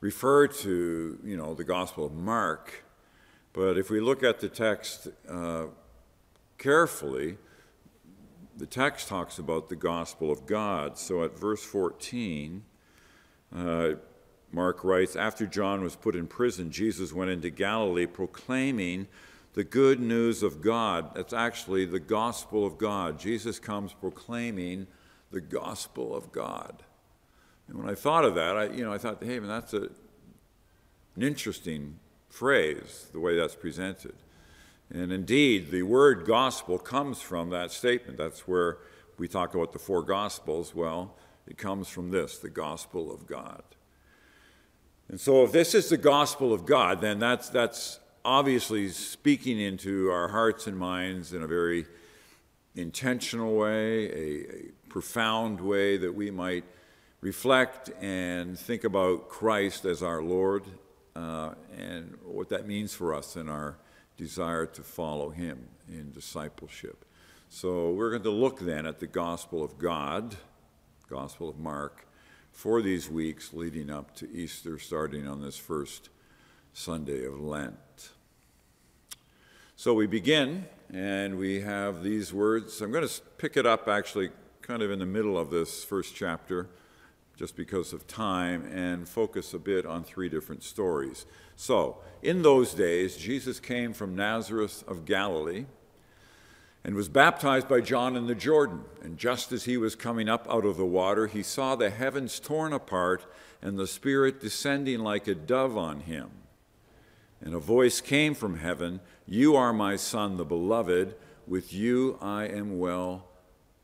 refer 0.00 0.48
to, 0.48 1.18
you 1.24 1.36
know, 1.36 1.54
the 1.54 1.64
gospel 1.64 2.04
of 2.04 2.12
Mark, 2.12 2.84
but 3.52 3.78
if 3.78 3.90
we 3.90 4.00
look 4.00 4.22
at 4.22 4.40
the 4.40 4.48
text 4.48 5.08
uh, 5.28 5.66
carefully, 6.58 7.38
the 8.56 8.66
text 8.66 9.08
talks 9.08 9.38
about 9.38 9.68
the 9.68 9.76
gospel 9.76 10.30
of 10.30 10.46
God. 10.46 10.98
So 10.98 11.22
at 11.24 11.38
verse 11.38 11.62
14, 11.62 12.64
uh, 13.54 13.90
Mark 14.50 14.82
writes 14.82 15.16
After 15.16 15.46
John 15.46 15.82
was 15.82 15.96
put 15.96 16.16
in 16.16 16.26
prison, 16.26 16.70
Jesus 16.70 17.12
went 17.12 17.30
into 17.30 17.50
Galilee 17.50 18.06
proclaiming 18.06 19.08
the 19.52 19.64
good 19.64 20.00
news 20.00 20.42
of 20.42 20.60
God. 20.60 21.14
That's 21.14 21.32
actually 21.32 21.84
the 21.84 22.00
gospel 22.00 22.66
of 22.66 22.78
God. 22.78 23.18
Jesus 23.18 23.58
comes 23.58 23.92
proclaiming 23.92 24.86
the 25.30 25.40
gospel 25.40 26.14
of 26.14 26.32
God. 26.32 26.82
And 27.68 27.78
when 27.78 27.88
I 27.88 27.94
thought 27.94 28.24
of 28.24 28.34
that, 28.36 28.56
I, 28.56 28.64
you 28.68 28.84
know, 28.84 28.92
I 28.92 28.98
thought, 28.98 29.22
hey, 29.22 29.40
man, 29.40 29.48
that's 29.48 29.74
a, 29.74 29.88
an 31.16 31.22
interesting 31.22 31.98
phrase, 32.28 33.08
the 33.12 33.20
way 33.20 33.36
that's 33.36 33.56
presented. 33.56 34.14
And 34.92 35.12
indeed, 35.12 35.70
the 35.70 35.82
word 35.82 36.26
gospel 36.26 36.78
comes 36.78 37.20
from 37.20 37.50
that 37.50 37.72
statement. 37.72 38.18
That's 38.18 38.46
where 38.46 38.78
we 39.18 39.28
talk 39.28 39.54
about 39.54 39.72
the 39.72 39.78
four 39.78 40.02
gospels. 40.02 40.74
Well, 40.74 41.16
it 41.46 41.58
comes 41.58 41.88
from 41.88 42.10
this 42.10 42.38
the 42.38 42.50
gospel 42.50 43.12
of 43.12 43.26
God. 43.26 43.62
And 45.08 45.20
so, 45.20 45.44
if 45.44 45.52
this 45.52 45.74
is 45.74 45.88
the 45.88 45.96
gospel 45.96 46.52
of 46.52 46.66
God, 46.66 47.00
then 47.00 47.18
that's, 47.18 47.48
that's 47.48 48.00
obviously 48.24 48.88
speaking 48.88 49.60
into 49.60 50.10
our 50.10 50.28
hearts 50.28 50.66
and 50.66 50.76
minds 50.76 51.32
in 51.32 51.42
a 51.42 51.46
very 51.46 51.86
intentional 52.74 53.54
way, 53.56 54.10
a, 54.10 54.50
a 54.50 54.72
profound 54.88 55.60
way 55.60 55.96
that 55.96 56.12
we 56.12 56.30
might 56.30 56.64
reflect 57.20 57.90
and 58.00 58.58
think 58.58 58.84
about 58.84 59.28
Christ 59.28 59.84
as 59.84 60.02
our 60.02 60.22
Lord 60.22 60.64
uh, 61.14 61.54
and 61.76 62.16
what 62.24 62.48
that 62.50 62.66
means 62.66 62.92
for 62.94 63.14
us 63.14 63.36
in 63.36 63.48
our 63.48 63.76
desire 64.16 64.66
to 64.66 64.82
follow 64.82 65.30
him 65.30 65.68
in 65.88 66.10
discipleship. 66.12 67.04
So 67.48 67.92
we're 67.92 68.10
going 68.10 68.22
to 68.22 68.30
look 68.30 68.60
then 68.60 68.86
at 68.86 68.98
the 68.98 69.06
gospel 69.06 69.62
of 69.62 69.78
God, 69.78 70.36
gospel 71.08 71.48
of 71.48 71.58
Mark, 71.58 72.06
for 72.50 72.82
these 72.82 73.08
weeks 73.08 73.52
leading 73.52 73.90
up 73.90 74.14
to 74.16 74.30
Easter, 74.30 74.78
starting 74.78 75.28
on 75.28 75.42
this 75.42 75.56
first 75.56 76.08
Sunday 76.72 77.24
of 77.24 77.40
Lent. 77.40 78.10
So 79.76 79.92
we 79.92 80.06
begin, 80.06 80.66
and 80.92 81.38
we 81.38 81.60
have 81.60 82.02
these 82.02 82.32
words. 82.32 82.80
I'm 82.80 82.90
going 82.90 83.06
to 83.06 83.20
pick 83.38 83.56
it 83.56 83.66
up 83.66 83.88
actually 83.88 84.30
kind 84.62 84.82
of 84.82 84.90
in 84.90 84.98
the 84.98 85.06
middle 85.06 85.38
of 85.38 85.50
this 85.50 85.84
first 85.84 86.14
chapter, 86.14 86.68
just 87.36 87.54
because 87.54 87.92
of 87.92 88.06
time, 88.06 88.64
and 88.72 89.08
focus 89.08 89.52
a 89.52 89.58
bit 89.58 89.84
on 89.84 90.02
three 90.02 90.28
different 90.28 90.62
stories. 90.62 91.26
So, 91.54 91.98
in 92.22 92.42
those 92.42 92.72
days, 92.72 93.16
Jesus 93.16 93.60
came 93.60 93.92
from 93.92 94.16
Nazareth 94.16 94.82
of 94.88 95.04
Galilee 95.04 95.66
and 96.82 96.94
was 96.94 97.08
baptized 97.08 97.68
by 97.68 97.80
John 97.80 98.16
in 98.16 98.26
the 98.26 98.34
Jordan. 98.34 98.84
And 99.02 99.18
just 99.18 99.52
as 99.52 99.64
he 99.64 99.76
was 99.76 99.94
coming 99.94 100.28
up 100.28 100.46
out 100.48 100.64
of 100.64 100.76
the 100.76 100.86
water, 100.86 101.26
he 101.26 101.42
saw 101.42 101.74
the 101.74 101.90
heavens 101.90 102.38
torn 102.38 102.72
apart 102.72 103.26
and 103.60 103.78
the 103.78 103.86
Spirit 103.86 104.40
descending 104.40 105.00
like 105.00 105.26
a 105.26 105.34
dove 105.34 105.76
on 105.76 106.00
him. 106.00 106.30
And 107.40 107.54
a 107.54 107.58
voice 107.58 108.00
came 108.00 108.34
from 108.34 108.58
heaven 108.58 109.00
You 109.26 109.56
are 109.56 109.72
my 109.72 109.96
Son, 109.96 110.36
the 110.36 110.44
beloved. 110.44 111.16
With 111.46 111.72
you 111.72 112.18
I 112.20 112.44
am 112.44 112.78
well 112.78 113.26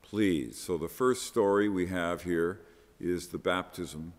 pleased. 0.00 0.56
So, 0.56 0.78
the 0.78 0.88
first 0.88 1.26
story 1.26 1.68
we 1.68 1.86
have 1.86 2.22
here 2.22 2.60
is 3.02 3.28
the 3.28 3.38
baptism 3.38 4.12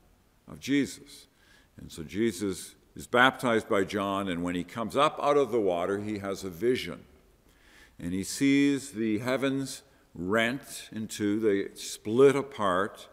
of 0.48 0.60
Jesus. 0.60 1.28
And 1.80 1.92
so, 1.92 2.04
Jesus 2.04 2.76
is 2.96 3.08
baptized 3.08 3.68
by 3.68 3.84
John, 3.84 4.28
and 4.28 4.44
when 4.44 4.54
he 4.54 4.64
comes 4.64 4.96
up 4.96 5.20
out 5.22 5.38
of 5.38 5.52
the 5.52 5.60
water, 5.60 6.00
he 6.00 6.20
has 6.20 6.44
a 6.44 6.50
vision. 6.50 7.00
And 7.98 8.14
he 8.14 8.24
sees 8.24 8.92
the 8.92 9.20
heavens 9.20 9.82
rent 10.14 10.90
in 10.92 11.08
two, 11.08 11.40
they 11.40 11.76
split 11.76 12.36
apart, 12.36 13.08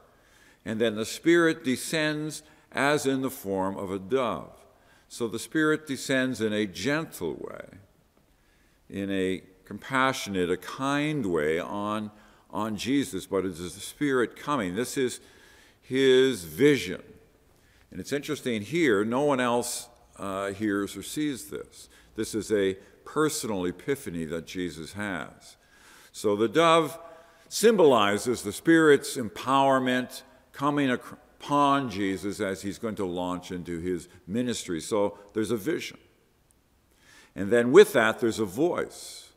and 0.64 0.80
then 0.80 0.96
the 0.96 1.06
Spirit 1.06 1.64
descends 1.64 2.42
as 2.72 3.06
in 3.06 3.22
the 3.22 3.30
form 3.30 3.76
of 3.76 3.90
a 3.90 3.98
dove. 3.98 4.52
So 5.08 5.26
the 5.26 5.38
Spirit 5.38 5.86
descends 5.86 6.40
in 6.40 6.52
a 6.52 6.66
gentle 6.66 7.34
way, 7.34 7.78
in 8.88 9.10
a 9.10 9.42
compassionate, 9.64 10.50
a 10.50 10.56
kind 10.56 11.26
way 11.26 11.58
on, 11.58 12.10
on 12.50 12.76
Jesus, 12.76 13.26
but 13.26 13.44
it 13.44 13.52
is 13.52 13.74
the 13.74 13.80
Spirit 13.80 14.36
coming. 14.36 14.74
This 14.74 14.96
is 14.96 15.20
his 15.90 16.44
vision. 16.44 17.02
And 17.90 17.98
it's 17.98 18.12
interesting 18.12 18.62
here, 18.62 19.04
no 19.04 19.22
one 19.22 19.40
else 19.40 19.88
uh, 20.20 20.52
hears 20.52 20.96
or 20.96 21.02
sees 21.02 21.50
this. 21.50 21.88
This 22.14 22.32
is 22.32 22.52
a 22.52 22.74
personal 23.04 23.64
epiphany 23.64 24.24
that 24.26 24.46
Jesus 24.46 24.92
has. 24.92 25.56
So 26.12 26.36
the 26.36 26.46
dove 26.46 26.96
symbolizes 27.48 28.42
the 28.42 28.52
Spirit's 28.52 29.16
empowerment 29.16 30.22
coming 30.52 30.90
upon 30.90 31.90
Jesus 31.90 32.38
as 32.38 32.62
he's 32.62 32.78
going 32.78 32.94
to 32.94 33.04
launch 33.04 33.50
into 33.50 33.80
his 33.80 34.06
ministry. 34.28 34.80
So 34.80 35.18
there's 35.34 35.50
a 35.50 35.56
vision. 35.56 35.98
And 37.34 37.50
then 37.50 37.72
with 37.72 37.94
that, 37.94 38.20
there's 38.20 38.38
a 38.38 38.44
voice. 38.44 39.30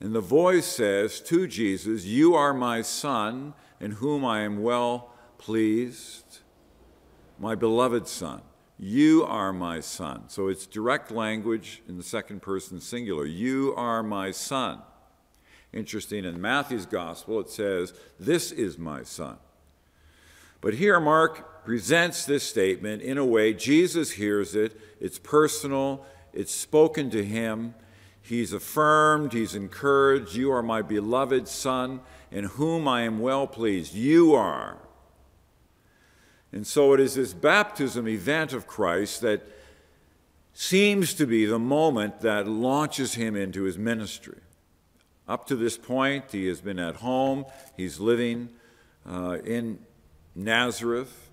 And 0.00 0.14
the 0.14 0.20
voice 0.20 0.66
says 0.66 1.22
to 1.22 1.46
Jesus, 1.46 2.04
You 2.04 2.34
are 2.34 2.52
my 2.52 2.82
Son, 2.82 3.54
in 3.80 3.92
whom 3.92 4.22
I 4.22 4.40
am 4.40 4.62
well 4.62 5.14
pleased 5.38 6.40
my 7.38 7.54
beloved 7.54 8.06
Son. 8.06 8.42
You 8.78 9.24
are 9.24 9.52
my 9.52 9.80
Son. 9.80 10.24
So 10.28 10.48
it's 10.48 10.66
direct 10.66 11.10
language 11.10 11.82
in 11.88 11.96
the 11.96 12.02
second 12.02 12.42
person 12.42 12.80
singular. 12.80 13.24
You 13.26 13.74
are 13.76 14.02
my 14.02 14.30
Son. 14.30 14.82
Interesting, 15.72 16.24
in 16.24 16.40
Matthew's 16.40 16.86
Gospel, 16.86 17.40
it 17.40 17.50
says, 17.50 17.92
This 18.18 18.52
is 18.52 18.78
my 18.78 19.02
Son. 19.02 19.36
But 20.60 20.74
here, 20.74 20.98
Mark 20.98 21.64
presents 21.64 22.24
this 22.24 22.42
statement 22.42 23.02
in 23.02 23.18
a 23.18 23.24
way 23.24 23.52
Jesus 23.52 24.12
hears 24.12 24.54
it, 24.54 24.80
it's 25.00 25.18
personal, 25.18 26.04
it's 26.32 26.54
spoken 26.54 27.10
to 27.10 27.24
him. 27.24 27.74
He's 28.22 28.52
affirmed, 28.52 29.32
he's 29.32 29.54
encouraged. 29.54 30.34
You 30.34 30.52
are 30.52 30.62
my 30.62 30.82
beloved 30.82 31.48
Son, 31.48 32.00
in 32.30 32.44
whom 32.44 32.86
I 32.86 33.02
am 33.02 33.20
well 33.20 33.46
pleased. 33.46 33.94
You 33.94 34.34
are. 34.34 34.76
And 36.52 36.66
so 36.66 36.94
it 36.94 37.00
is 37.00 37.14
this 37.14 37.34
baptism 37.34 38.08
event 38.08 38.52
of 38.52 38.66
Christ 38.66 39.20
that 39.20 39.46
seems 40.54 41.14
to 41.14 41.26
be 41.26 41.44
the 41.44 41.58
moment 41.58 42.20
that 42.22 42.48
launches 42.48 43.14
him 43.14 43.36
into 43.36 43.64
his 43.64 43.78
ministry. 43.78 44.40
Up 45.28 45.46
to 45.48 45.56
this 45.56 45.76
point, 45.76 46.32
he 46.32 46.46
has 46.46 46.60
been 46.60 46.78
at 46.78 46.96
home, 46.96 47.44
he's 47.76 48.00
living 48.00 48.48
uh, 49.08 49.38
in 49.44 49.78
Nazareth, 50.34 51.30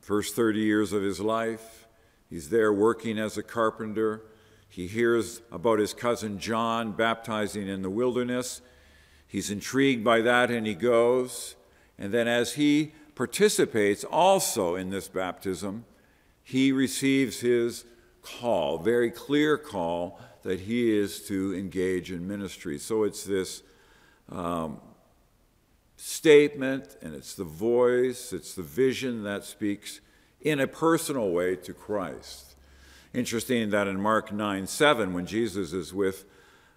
first 0.00 0.34
30 0.34 0.60
years 0.60 0.92
of 0.92 1.02
his 1.02 1.20
life. 1.20 1.86
He's 2.30 2.48
there 2.48 2.72
working 2.72 3.18
as 3.18 3.36
a 3.36 3.42
carpenter. 3.42 4.22
He 4.68 4.86
hears 4.86 5.42
about 5.52 5.78
his 5.78 5.92
cousin 5.92 6.38
John 6.38 6.92
baptizing 6.92 7.68
in 7.68 7.82
the 7.82 7.90
wilderness. 7.90 8.62
He's 9.26 9.50
intrigued 9.50 10.02
by 10.02 10.22
that 10.22 10.50
and 10.50 10.66
he 10.66 10.74
goes. 10.74 11.56
And 11.98 12.12
then, 12.12 12.26
as 12.26 12.54
he 12.54 12.92
participates 13.14 14.04
also 14.04 14.74
in 14.74 14.90
this 14.90 15.08
baptism, 15.08 15.84
he 16.42 16.72
receives 16.72 17.40
his 17.40 17.84
call, 18.22 18.78
very 18.78 19.10
clear 19.10 19.58
call 19.58 20.20
that 20.42 20.60
he 20.60 20.96
is 20.96 21.26
to 21.26 21.54
engage 21.54 22.10
in 22.10 22.26
ministry. 22.26 22.78
So 22.78 23.04
it's 23.04 23.24
this 23.24 23.62
um, 24.28 24.80
statement, 25.96 26.96
and 27.00 27.14
it's 27.14 27.34
the 27.34 27.44
voice, 27.44 28.32
it's 28.32 28.54
the 28.54 28.62
vision 28.62 29.22
that 29.24 29.44
speaks 29.44 30.00
in 30.40 30.58
a 30.58 30.66
personal 30.66 31.30
way 31.30 31.54
to 31.56 31.72
Christ. 31.72 32.56
Interesting 33.14 33.70
that 33.70 33.86
in 33.86 34.00
Mark 34.00 34.32
9 34.32 34.66
7, 34.66 35.12
when 35.12 35.26
Jesus 35.26 35.72
is 35.72 35.92
with 35.92 36.24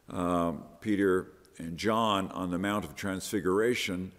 um, 0.09 0.63
Peter 0.81 1.31
and 1.57 1.77
John 1.77 2.29
on 2.31 2.51
the 2.51 2.59
Mount 2.59 2.85
of 2.85 2.95
Transfiguration, 2.95 4.11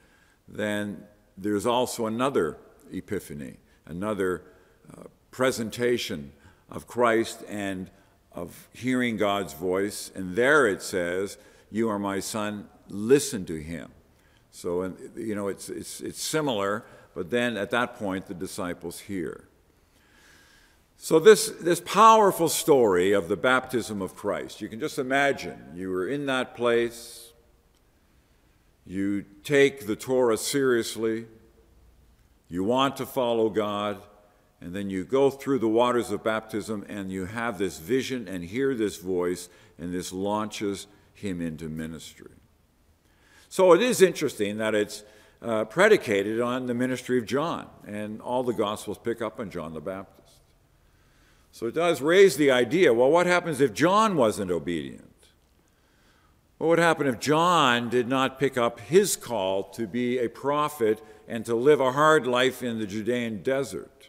then 0.49 1.05
there's 1.37 1.67
also 1.67 2.07
another 2.07 2.59
epiphany, 2.93 3.57
another 3.87 4.43
uh, 4.97 5.05
presentation 5.31 6.33
of 6.71 6.87
Christ 6.87 7.43
and 7.49 7.91
of 8.33 8.69
hearing 8.73 9.17
God's 9.17 9.53
voice. 9.53 10.11
And 10.15 10.37
there 10.37 10.67
it 10.67 10.83
says, 10.83 11.39
You 11.71 11.89
are 11.89 11.99
my 11.99 12.21
son, 12.21 12.69
listen 12.89 13.45
to 13.47 13.57
him. 13.57 13.91
So, 14.51 14.83
and, 14.83 14.97
you 15.17 15.35
know, 15.35 15.49
it's, 15.49 15.69
it's, 15.69 16.01
it's 16.01 16.23
similar, 16.23 16.85
but 17.15 17.31
then 17.31 17.57
at 17.57 17.71
that 17.71 17.97
point, 17.97 18.27
the 18.27 18.35
disciples 18.35 19.01
hear. 19.01 19.49
So, 20.97 21.19
this, 21.19 21.51
this 21.61 21.81
powerful 21.81 22.49
story 22.49 23.13
of 23.13 23.29
the 23.29 23.37
baptism 23.37 24.01
of 24.01 24.17
Christ, 24.17 24.63
you 24.63 24.69
can 24.69 24.81
just 24.81 24.99
imagine 24.99 25.59
you 25.75 25.91
were 25.91 26.09
in 26.09 26.25
that 26.27 26.55
place, 26.55 27.33
you 28.87 29.25
take 29.43 29.87
the 29.87 29.97
Torah 29.97 30.37
seriously, 30.37 31.27
you 32.49 32.63
want 32.63 32.97
to 32.97 33.07
follow 33.07 33.49
God, 33.49 34.01
and 34.61 34.75
then 34.75 34.89
you 34.89 35.05
go 35.05 35.31
through 35.31 35.59
the 35.59 35.69
waters 35.69 36.11
of 36.11 36.23
baptism 36.23 36.85
and 36.89 37.11
you 37.11 37.27
have 37.27 37.59
this 37.59 37.79
vision 37.79 38.29
and 38.29 38.45
hear 38.45 38.75
this 38.75 38.97
voice, 38.97 39.49
and 39.79 39.93
this 39.93 40.13
launches 40.13 40.87
him 41.13 41.41
into 41.41 41.69
ministry. 41.69 42.31
So 43.49 43.73
it 43.73 43.83
is 43.83 44.01
interesting 44.03 44.59
that 44.59 44.75
it's 44.75 45.03
uh, 45.43 45.65
predicated 45.65 46.41
on 46.41 46.67
the 46.67 46.75
ministry 46.75 47.19
of 47.19 47.27
John, 47.27 47.69
and 47.87 48.21
all 48.21 48.43
the 48.43 48.53
Gospels 48.53 48.99
pick 48.99 49.21
up 49.21 49.41
on 49.41 49.51
John 49.51 49.75
the 49.75 49.81
Baptist. 49.81 50.17
So 51.53 51.67
it 51.67 51.75
does 51.75 52.01
raise 52.01 52.37
the 52.37 52.51
idea 52.51 52.93
well, 52.93 53.11
what 53.11 53.27
happens 53.27 53.61
if 53.61 53.73
John 53.73 54.17
wasn't 54.17 54.51
obedient? 54.51 55.06
What 56.59 56.69
would 56.69 56.79
happen 56.79 57.07
if 57.07 57.21
John 57.21 57.91
did 57.91 58.09
not 58.09 58.39
pick 58.39 58.57
up 58.57 58.81
his 58.81 59.15
call 59.15 59.65
to 59.71 59.87
be 59.87 60.19
a 60.19 60.29
prophet 60.29 61.03
and 61.29 61.45
to 61.45 61.55
live 61.55 61.81
a 61.81 61.93
hard 61.93 62.27
life 62.27 62.63
in 62.63 62.79
the 62.79 62.87
Judean 62.87 63.43
desert? 63.43 64.09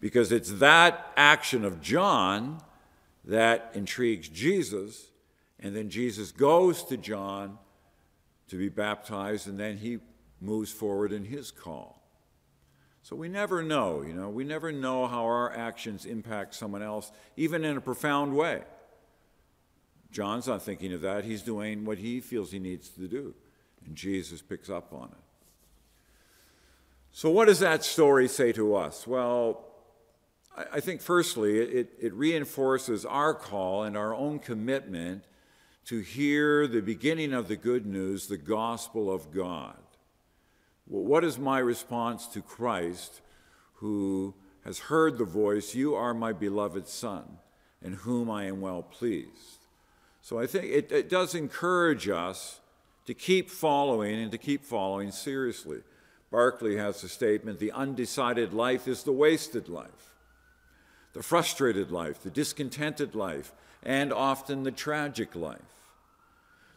Because 0.00 0.30
it's 0.30 0.52
that 0.54 1.10
action 1.16 1.64
of 1.64 1.80
John 1.80 2.60
that 3.24 3.70
intrigues 3.74 4.28
Jesus, 4.28 5.06
and 5.58 5.74
then 5.74 5.88
Jesus 5.88 6.30
goes 6.30 6.84
to 6.84 6.96
John 6.96 7.58
to 8.48 8.56
be 8.56 8.68
baptized, 8.68 9.48
and 9.48 9.58
then 9.58 9.78
he 9.78 9.98
moves 10.40 10.70
forward 10.70 11.12
in 11.12 11.24
his 11.24 11.50
call. 11.50 12.02
So 13.02 13.16
we 13.16 13.28
never 13.28 13.62
know, 13.62 14.02
you 14.02 14.12
know, 14.12 14.28
we 14.28 14.44
never 14.44 14.70
know 14.70 15.06
how 15.06 15.24
our 15.24 15.56
actions 15.56 16.04
impact 16.04 16.54
someone 16.54 16.82
else, 16.82 17.10
even 17.36 17.64
in 17.64 17.78
a 17.78 17.80
profound 17.80 18.36
way. 18.36 18.62
John's 20.10 20.46
not 20.46 20.62
thinking 20.62 20.92
of 20.92 21.02
that. 21.02 21.24
He's 21.24 21.42
doing 21.42 21.84
what 21.84 21.98
he 21.98 22.20
feels 22.20 22.50
he 22.50 22.58
needs 22.58 22.88
to 22.90 23.08
do, 23.08 23.34
and 23.84 23.94
Jesus 23.94 24.40
picks 24.40 24.70
up 24.70 24.92
on 24.92 25.08
it. 25.08 25.24
So, 27.12 27.30
what 27.30 27.46
does 27.46 27.60
that 27.60 27.84
story 27.84 28.28
say 28.28 28.52
to 28.52 28.74
us? 28.74 29.06
Well, 29.06 29.64
I 30.72 30.80
think 30.80 31.00
firstly, 31.00 31.58
it, 31.58 31.92
it 32.00 32.12
reinforces 32.14 33.04
our 33.04 33.32
call 33.34 33.84
and 33.84 33.96
our 33.96 34.14
own 34.14 34.38
commitment 34.38 35.24
to 35.86 36.00
hear 36.00 36.66
the 36.66 36.82
beginning 36.82 37.32
of 37.32 37.48
the 37.48 37.56
good 37.56 37.86
news, 37.86 38.26
the 38.26 38.36
gospel 38.36 39.10
of 39.12 39.32
God. 39.32 39.78
What 40.86 41.22
is 41.22 41.38
my 41.38 41.58
response 41.58 42.26
to 42.28 42.42
Christ 42.42 43.20
who 43.74 44.34
has 44.64 44.80
heard 44.80 45.16
the 45.16 45.24
voice, 45.24 45.74
You 45.74 45.94
are 45.94 46.12
my 46.12 46.32
beloved 46.32 46.88
Son, 46.88 47.38
in 47.80 47.92
whom 47.92 48.30
I 48.30 48.44
am 48.44 48.60
well 48.60 48.82
pleased? 48.82 49.57
So 50.28 50.38
I 50.38 50.46
think 50.46 50.66
it, 50.66 50.92
it 50.92 51.08
does 51.08 51.34
encourage 51.34 52.06
us 52.06 52.60
to 53.06 53.14
keep 53.14 53.48
following 53.48 54.20
and 54.20 54.30
to 54.32 54.36
keep 54.36 54.62
following 54.62 55.10
seriously. 55.10 55.78
Barclay 56.30 56.76
has 56.76 57.02
a 57.02 57.08
statement 57.08 57.58
the 57.58 57.72
undecided 57.72 58.52
life 58.52 58.86
is 58.86 59.04
the 59.04 59.12
wasted 59.12 59.70
life, 59.70 60.12
the 61.14 61.22
frustrated 61.22 61.90
life, 61.90 62.22
the 62.22 62.28
discontented 62.28 63.14
life, 63.14 63.54
and 63.82 64.12
often 64.12 64.64
the 64.64 64.70
tragic 64.70 65.34
life. 65.34 65.62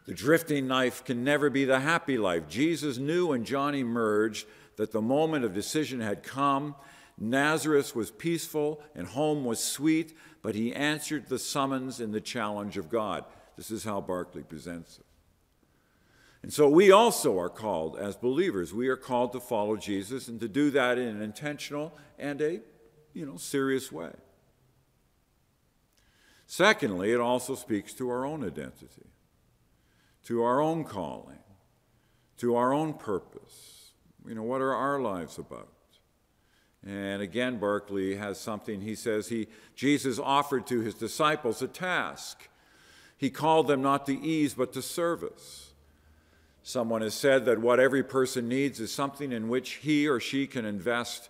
The 0.05 0.13
drifting 0.13 0.69
life 0.69 1.03
can 1.03 1.25
never 1.25 1.49
be 1.49 1.65
the 1.65 1.81
happy 1.81 2.17
life. 2.17 2.47
Jesus 2.47 2.97
knew 2.97 3.27
when 3.27 3.43
John 3.43 3.75
emerged 3.75 4.47
that 4.77 4.93
the 4.93 5.01
moment 5.01 5.43
of 5.43 5.53
decision 5.53 5.99
had 5.99 6.23
come. 6.23 6.73
Nazareth 7.17 7.97
was 7.97 8.11
peaceful 8.11 8.81
and 8.95 9.07
home 9.07 9.43
was 9.43 9.61
sweet, 9.61 10.17
but 10.41 10.55
he 10.55 10.73
answered 10.73 11.27
the 11.27 11.37
summons 11.37 11.99
and 11.99 12.13
the 12.13 12.21
challenge 12.21 12.77
of 12.77 12.89
God. 12.89 13.25
This 13.61 13.69
is 13.69 13.83
how 13.83 14.01
Barclay 14.01 14.41
presents 14.41 14.97
it. 14.97 15.05
And 16.41 16.51
so 16.51 16.67
we 16.67 16.89
also 16.89 17.37
are 17.37 17.47
called 17.47 17.95
as 17.95 18.15
believers. 18.15 18.73
We 18.73 18.87
are 18.87 18.97
called 18.97 19.33
to 19.33 19.39
follow 19.39 19.77
Jesus 19.77 20.27
and 20.27 20.39
to 20.39 20.47
do 20.47 20.71
that 20.71 20.97
in 20.97 21.07
an 21.07 21.21
intentional 21.21 21.95
and 22.17 22.41
a, 22.41 22.61
you 23.13 23.23
know, 23.23 23.37
serious 23.37 23.91
way. 23.91 24.13
Secondly, 26.47 27.11
it 27.11 27.19
also 27.19 27.53
speaks 27.53 27.93
to 27.93 28.09
our 28.09 28.25
own 28.25 28.43
identity 28.43 29.05
to 30.23 30.41
our 30.41 30.59
own 30.59 30.83
calling, 30.83 31.43
to 32.37 32.55
our 32.55 32.73
own 32.73 32.95
purpose. 32.95 33.91
You 34.27 34.33
know, 34.33 34.43
what 34.43 34.61
are 34.61 34.73
our 34.73 34.99
lives 34.99 35.37
about? 35.37 35.69
And 36.83 37.21
again, 37.21 37.59
Barclay 37.59 38.15
has 38.15 38.39
something 38.39 38.81
he 38.81 38.95
says 38.95 39.27
he 39.27 39.49
Jesus 39.75 40.17
offered 40.17 40.65
to 40.65 40.79
his 40.79 40.95
disciples 40.95 41.61
a 41.61 41.67
task. 41.67 42.47
He 43.21 43.29
called 43.29 43.67
them 43.67 43.83
not 43.83 44.07
to 44.07 44.19
ease 44.19 44.55
but 44.55 44.73
to 44.73 44.81
service. 44.81 45.73
Someone 46.63 47.03
has 47.03 47.13
said 47.13 47.45
that 47.45 47.61
what 47.61 47.79
every 47.79 48.01
person 48.01 48.49
needs 48.49 48.79
is 48.79 48.91
something 48.91 49.31
in 49.31 49.47
which 49.47 49.73
he 49.73 50.07
or 50.07 50.19
she 50.19 50.47
can 50.47 50.65
invest 50.65 51.29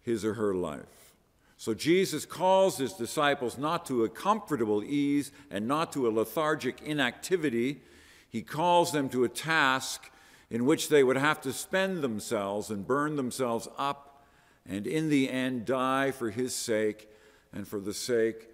his 0.00 0.24
or 0.24 0.34
her 0.34 0.52
life. 0.52 1.14
So 1.56 1.74
Jesus 1.74 2.26
calls 2.26 2.78
his 2.78 2.92
disciples 2.94 3.56
not 3.56 3.86
to 3.86 4.02
a 4.02 4.08
comfortable 4.08 4.82
ease 4.82 5.30
and 5.48 5.68
not 5.68 5.92
to 5.92 6.08
a 6.08 6.10
lethargic 6.10 6.82
inactivity, 6.82 7.82
he 8.28 8.42
calls 8.42 8.90
them 8.90 9.08
to 9.10 9.22
a 9.22 9.28
task 9.28 10.10
in 10.50 10.66
which 10.66 10.88
they 10.88 11.04
would 11.04 11.16
have 11.16 11.40
to 11.42 11.52
spend 11.52 12.02
themselves 12.02 12.68
and 12.68 12.84
burn 12.84 13.14
themselves 13.14 13.68
up 13.78 14.24
and 14.68 14.88
in 14.88 15.08
the 15.08 15.30
end 15.30 15.66
die 15.66 16.10
for 16.10 16.30
his 16.30 16.52
sake 16.52 17.08
and 17.52 17.68
for 17.68 17.78
the 17.78 17.94
sake 17.94 18.48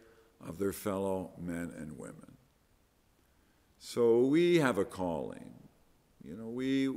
of 0.46 0.59
their 0.59 0.74
fellow 0.74 1.31
men 1.40 1.72
and 1.78 1.98
women. 1.98 2.38
So 3.78 4.20
we 4.20 4.58
have 4.58 4.78
a 4.78 4.84
calling. 4.84 5.54
You 6.24 6.36
know, 6.36 6.48
we 6.48 6.92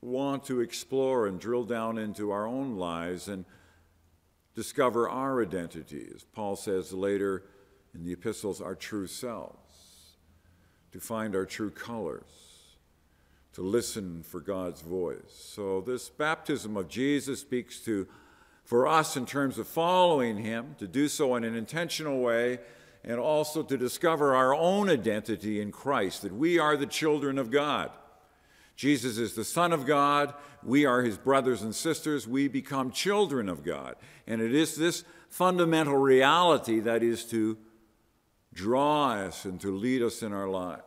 want 0.00 0.44
to 0.44 0.60
explore 0.60 1.26
and 1.26 1.40
drill 1.40 1.64
down 1.64 1.98
into 1.98 2.30
our 2.30 2.46
own 2.46 2.76
lives 2.76 3.28
and 3.28 3.44
discover 4.54 5.08
our 5.08 5.42
identity, 5.42 6.08
as 6.14 6.24
Paul 6.24 6.56
says 6.56 6.92
later 6.92 7.44
in 7.94 8.04
the 8.04 8.12
epistles, 8.12 8.60
our 8.60 8.74
true 8.74 9.06
selves 9.06 9.58
to 10.92 11.00
find 11.00 11.34
our 11.34 11.44
true 11.44 11.70
colors, 11.70 12.76
to 13.52 13.62
listen 13.62 14.22
for 14.22 14.40
God's 14.40 14.80
voice. 14.80 15.18
So, 15.28 15.80
this 15.80 16.08
baptism 16.08 16.76
of 16.76 16.88
Jesus 16.88 17.40
speaks 17.40 17.80
to, 17.80 18.06
for 18.62 18.86
us, 18.86 19.16
in 19.16 19.26
terms 19.26 19.58
of 19.58 19.66
following 19.66 20.36
Him, 20.36 20.76
to 20.78 20.86
do 20.86 21.08
so 21.08 21.34
in 21.34 21.42
an 21.42 21.56
intentional 21.56 22.20
way, 22.20 22.60
and 23.04 23.20
also 23.20 23.62
to 23.62 23.76
discover 23.76 24.34
our 24.34 24.54
own 24.54 24.88
identity 24.88 25.60
in 25.60 25.70
Christ, 25.70 26.22
that 26.22 26.34
we 26.34 26.58
are 26.58 26.76
the 26.76 26.86
children 26.86 27.38
of 27.38 27.50
God. 27.50 27.90
Jesus 28.76 29.18
is 29.18 29.34
the 29.34 29.44
Son 29.44 29.72
of 29.72 29.86
God. 29.86 30.34
We 30.62 30.86
are 30.86 31.02
his 31.02 31.18
brothers 31.18 31.62
and 31.62 31.74
sisters. 31.74 32.26
We 32.26 32.48
become 32.48 32.90
children 32.90 33.48
of 33.48 33.62
God. 33.62 33.96
And 34.26 34.40
it 34.40 34.54
is 34.54 34.74
this 34.74 35.04
fundamental 35.28 35.96
reality 35.96 36.80
that 36.80 37.02
is 37.02 37.24
to 37.26 37.58
draw 38.52 39.12
us 39.12 39.44
and 39.44 39.60
to 39.60 39.76
lead 39.76 40.02
us 40.02 40.22
in 40.22 40.32
our 40.32 40.48
lives. 40.48 40.82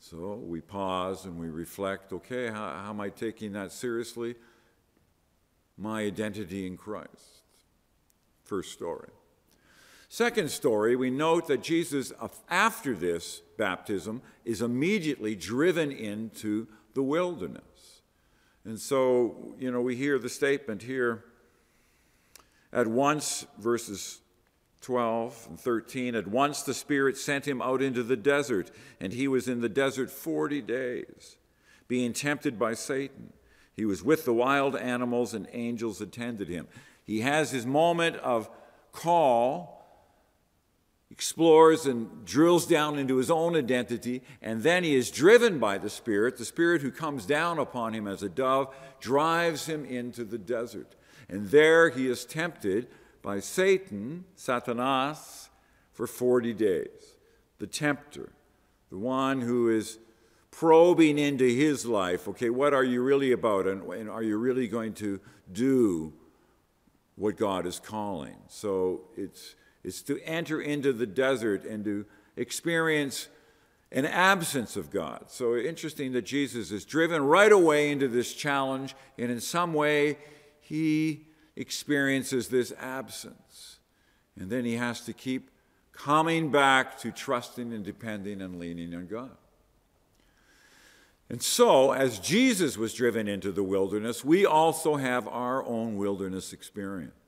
So 0.00 0.34
we 0.34 0.60
pause 0.60 1.24
and 1.24 1.38
we 1.38 1.48
reflect 1.48 2.12
okay, 2.12 2.48
how, 2.48 2.70
how 2.70 2.90
am 2.90 3.00
I 3.00 3.08
taking 3.08 3.52
that 3.52 3.72
seriously? 3.72 4.34
My 5.78 6.02
identity 6.02 6.66
in 6.66 6.76
Christ. 6.76 7.42
First 8.44 8.72
story. 8.72 9.08
Second 10.12 10.50
story, 10.50 10.94
we 10.94 11.08
note 11.08 11.46
that 11.46 11.62
Jesus, 11.62 12.12
after 12.50 12.94
this 12.94 13.40
baptism, 13.56 14.20
is 14.44 14.60
immediately 14.60 15.34
driven 15.34 15.90
into 15.90 16.66
the 16.92 17.02
wilderness. 17.02 18.02
And 18.66 18.78
so, 18.78 19.54
you 19.58 19.70
know, 19.70 19.80
we 19.80 19.96
hear 19.96 20.18
the 20.18 20.28
statement 20.28 20.82
here 20.82 21.24
at 22.74 22.86
once, 22.86 23.46
verses 23.58 24.20
12 24.82 25.46
and 25.48 25.58
13, 25.58 26.14
at 26.14 26.28
once 26.28 26.60
the 26.60 26.74
Spirit 26.74 27.16
sent 27.16 27.48
him 27.48 27.62
out 27.62 27.80
into 27.80 28.02
the 28.02 28.14
desert, 28.14 28.70
and 29.00 29.14
he 29.14 29.26
was 29.26 29.48
in 29.48 29.62
the 29.62 29.68
desert 29.70 30.10
40 30.10 30.60
days, 30.60 31.38
being 31.88 32.12
tempted 32.12 32.58
by 32.58 32.74
Satan. 32.74 33.32
He 33.74 33.86
was 33.86 34.02
with 34.02 34.26
the 34.26 34.34
wild 34.34 34.76
animals, 34.76 35.32
and 35.32 35.48
angels 35.54 36.02
attended 36.02 36.48
him. 36.48 36.68
He 37.02 37.20
has 37.20 37.50
his 37.50 37.64
moment 37.64 38.16
of 38.16 38.50
call, 38.92 39.78
explores 41.12 41.84
and 41.84 42.24
drills 42.24 42.66
down 42.66 42.98
into 42.98 43.18
his 43.18 43.30
own 43.30 43.54
identity, 43.54 44.22
and 44.40 44.62
then 44.62 44.82
he 44.82 44.94
is 44.94 45.10
driven 45.10 45.58
by 45.58 45.76
the 45.76 45.90
Spirit. 45.90 46.38
The 46.38 46.46
Spirit 46.46 46.80
who 46.80 46.90
comes 46.90 47.26
down 47.26 47.58
upon 47.58 47.92
him 47.92 48.08
as 48.08 48.22
a 48.22 48.30
dove 48.30 48.74
drives 48.98 49.66
him 49.66 49.84
into 49.84 50.24
the 50.24 50.38
desert. 50.38 50.96
And 51.28 51.50
there 51.50 51.90
he 51.90 52.06
is 52.06 52.24
tempted 52.24 52.88
by 53.20 53.40
Satan, 53.40 54.24
Satanas, 54.38 55.50
for 55.92 56.06
40 56.06 56.54
days. 56.54 57.16
The 57.58 57.66
tempter, 57.66 58.32
the 58.88 58.96
one 58.96 59.42
who 59.42 59.68
is 59.68 59.98
probing 60.50 61.18
into 61.18 61.44
his 61.44 61.84
life. 61.84 62.26
Okay, 62.26 62.48
what 62.48 62.72
are 62.72 62.84
you 62.84 63.02
really 63.02 63.32
about? 63.32 63.66
And, 63.66 63.82
and 63.92 64.08
are 64.08 64.22
you 64.22 64.38
really 64.38 64.66
going 64.66 64.94
to 64.94 65.20
do 65.52 66.14
what 67.16 67.36
God 67.36 67.66
is 67.66 67.78
calling? 67.78 68.36
So 68.48 69.02
it's, 69.14 69.54
it's 69.84 70.02
to 70.02 70.20
enter 70.22 70.60
into 70.60 70.92
the 70.92 71.06
desert 71.06 71.64
and 71.64 71.84
to 71.84 72.06
experience 72.36 73.28
an 73.90 74.06
absence 74.06 74.76
of 74.76 74.90
God. 74.90 75.24
So 75.28 75.56
interesting 75.56 76.12
that 76.12 76.22
Jesus 76.22 76.70
is 76.70 76.84
driven 76.84 77.22
right 77.22 77.52
away 77.52 77.90
into 77.90 78.08
this 78.08 78.32
challenge, 78.32 78.94
and 79.18 79.30
in 79.30 79.40
some 79.40 79.74
way, 79.74 80.18
he 80.60 81.26
experiences 81.56 82.48
this 82.48 82.72
absence. 82.80 83.78
And 84.38 84.48
then 84.50 84.64
he 84.64 84.76
has 84.76 85.02
to 85.02 85.12
keep 85.12 85.50
coming 85.92 86.50
back 86.50 86.98
to 86.98 87.10
trusting 87.10 87.72
and 87.72 87.84
depending 87.84 88.40
and 88.40 88.58
leaning 88.58 88.94
on 88.94 89.06
God. 89.06 89.36
And 91.28 91.42
so, 91.42 91.92
as 91.92 92.18
Jesus 92.18 92.76
was 92.76 92.92
driven 92.94 93.28
into 93.28 93.52
the 93.52 93.62
wilderness, 93.62 94.24
we 94.24 94.44
also 94.44 94.96
have 94.96 95.26
our 95.28 95.64
own 95.64 95.96
wilderness 95.96 96.52
experience. 96.52 97.21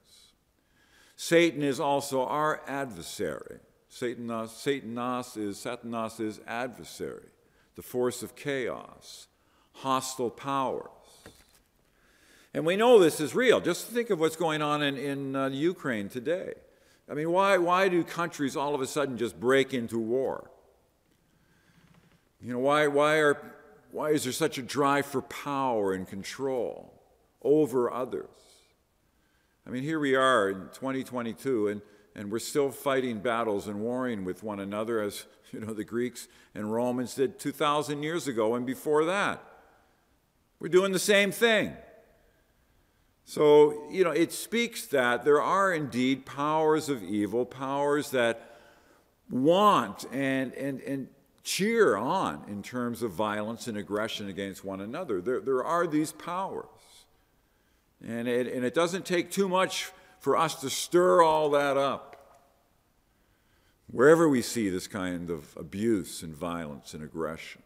Satan 1.16 1.62
is 1.62 1.81
also 1.81 2.24
our 2.24 2.61
adversary. 2.66 3.59
Satanas, 3.90 4.48
Satanas 4.48 5.37
is 5.37 5.57
Satanas 5.59 6.20
is 6.20 6.40
adversary, 6.46 7.29
the 7.77 7.83
force 7.83 8.22
of 8.22 8.35
chaos, 8.35 9.29
hostile 9.72 10.31
powers. 10.31 10.88
And 12.53 12.64
we 12.64 12.77
know 12.77 12.98
this 12.98 13.20
is 13.20 13.35
real. 13.35 13.61
Just 13.61 13.87
think 13.88 14.11
of 14.11 14.20
what's 14.20 14.37
going 14.37 14.62
on 14.62 14.83
in, 14.83 14.96
in 14.96 15.37
uh, 15.37 15.48
Ukraine 15.48 16.09
today. 16.09 16.55
I 17.11 17.14
mean, 17.14 17.31
why, 17.31 17.59
why 17.59 17.88
do 17.88 18.03
countries 18.03 18.57
all 18.57 18.74
of 18.74 18.81
a 18.81 18.87
sudden 18.87 19.18
just 19.18 19.38
break 19.38 19.74
into 19.74 19.98
war? 19.98 20.50
You 22.40 22.53
know, 22.53 22.61
why, 22.61 22.87
why, 22.87 23.16
are, 23.16 23.37
why 23.90 24.11
is 24.11 24.24
there 24.24 24.33
such 24.33 24.59
a 24.59 24.62
drive 24.62 25.07
for 25.07 25.22
power 25.22 25.92
and 25.92 26.07
control 26.07 26.92
over 27.42 27.92
others? 27.92 28.29
I 29.66 29.70
mean, 29.70 29.83
here 29.83 29.98
we 29.98 30.14
are 30.14 30.50
in 30.50 30.57
2022, 30.74 31.68
and, 31.68 31.81
and 32.14 32.31
we're 32.31 32.38
still 32.38 32.70
fighting 32.70 33.20
battles 33.20 33.66
and 33.66 33.81
warring 33.81 34.24
with 34.24 34.42
one 34.42 34.61
another 34.61 35.00
as, 35.00 35.24
you 35.53 35.61
know, 35.61 35.72
the 35.72 35.85
Greeks 35.85 36.29
and 36.55 36.72
Romans 36.72 37.14
did 37.14 37.38
2,000 37.38 38.03
years 38.03 38.29
ago 38.29 38.55
and 38.55 38.66
before 38.66 39.05
that. 39.07 39.42
We're 40.61 40.68
doing 40.68 40.92
the 40.92 40.98
same 40.98 41.31
thing. 41.33 41.72
So, 43.24 43.88
you 43.90 44.05
know, 44.05 44.11
it 44.11 44.33
speaks 44.33 44.87
that 44.87 45.24
there 45.24 45.40
are 45.40 45.72
indeed 45.72 46.27
powers 46.27 46.90
of 46.90 47.03
evil, 47.03 47.46
powers 47.46 48.11
that 48.11 48.59
want 49.31 50.05
and, 50.12 50.53
and, 50.55 50.81
and 50.83 51.09
cheer 51.42 51.96
on 51.96 52.44
in 52.48 52.62
terms 52.62 53.03
of 53.03 53.12
violence 53.12 53.66
and 53.66 53.79
aggression 53.79 54.29
against 54.29 54.62
one 54.62 54.83
another. 54.83 55.22
There, 55.22 55.40
there 55.40 55.64
are 55.64 55.87
these 55.87 56.12
powers. 56.12 56.66
And 58.07 58.29
it, 58.29 58.53
and 58.53 58.64
it 58.64 58.75
doesn't 58.75 59.07
take 59.07 59.31
too 59.31 59.49
much 59.49 59.90
for 60.19 60.37
us 60.37 60.57
to 60.57 60.71
stir 60.71 61.23
all 61.23 61.51
that 61.51 61.77
up. 61.77 62.11
Wherever 63.90 64.29
we 64.29 64.43
see 64.43 64.69
this 64.69 64.87
kind 64.87 65.31
of 65.31 65.57
abuse 65.57 66.23
and 66.23 66.35
violence 66.35 66.95
and 66.95 67.03
aggression. 67.03 67.62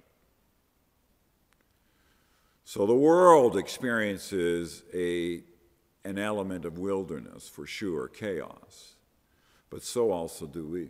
So 2.65 2.87
the 2.87 2.95
world 2.95 3.57
experiences 3.57 4.83
a, 4.93 5.43
an 6.05 6.19
element 6.19 6.65
of 6.65 6.79
wilderness, 6.79 7.49
for 7.49 7.67
sure, 7.67 8.09
chaos. 8.09 8.97
But 9.71 9.83
so 9.83 10.11
also 10.13 10.47
do 10.47 10.67
we. 10.67 10.89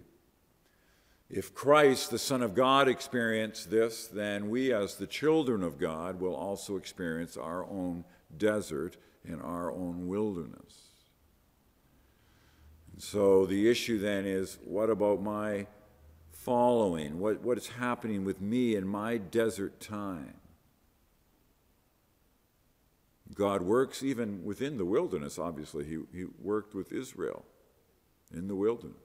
If 1.30 1.54
Christ, 1.54 2.11
the 2.11 2.18
Son 2.18 2.42
of 2.42 2.54
God, 2.54 2.88
experienced 2.88 3.70
this, 3.70 4.06
then 4.06 4.50
we, 4.50 4.72
as 4.72 4.96
the 4.96 5.06
children 5.06 5.62
of 5.62 5.78
God, 5.78 6.20
will 6.20 6.34
also 6.34 6.76
experience 6.76 7.37
our 7.37 7.64
own 7.64 8.04
desert 8.37 8.96
in 9.28 9.40
our 9.40 9.70
own 9.70 10.08
wilderness. 10.08 10.88
And 12.92 13.02
so 13.02 13.46
the 13.46 13.70
issue 13.70 13.98
then 13.98 14.24
is 14.26 14.58
what 14.64 14.90
about 14.90 15.22
my 15.22 15.66
following? 16.32 17.20
What, 17.20 17.42
what 17.42 17.58
is 17.58 17.68
happening 17.68 18.24
with 18.24 18.40
me 18.40 18.74
in 18.74 18.88
my 18.88 19.18
desert 19.18 19.80
time? 19.80 20.34
God 23.34 23.62
works 23.62 24.02
even 24.02 24.42
within 24.44 24.78
the 24.78 24.84
wilderness, 24.84 25.38
obviously. 25.38 25.84
He, 25.84 25.98
he 26.12 26.24
worked 26.40 26.74
with 26.74 26.90
Israel 26.90 27.44
in 28.34 28.48
the 28.48 28.56
wilderness. 28.56 28.96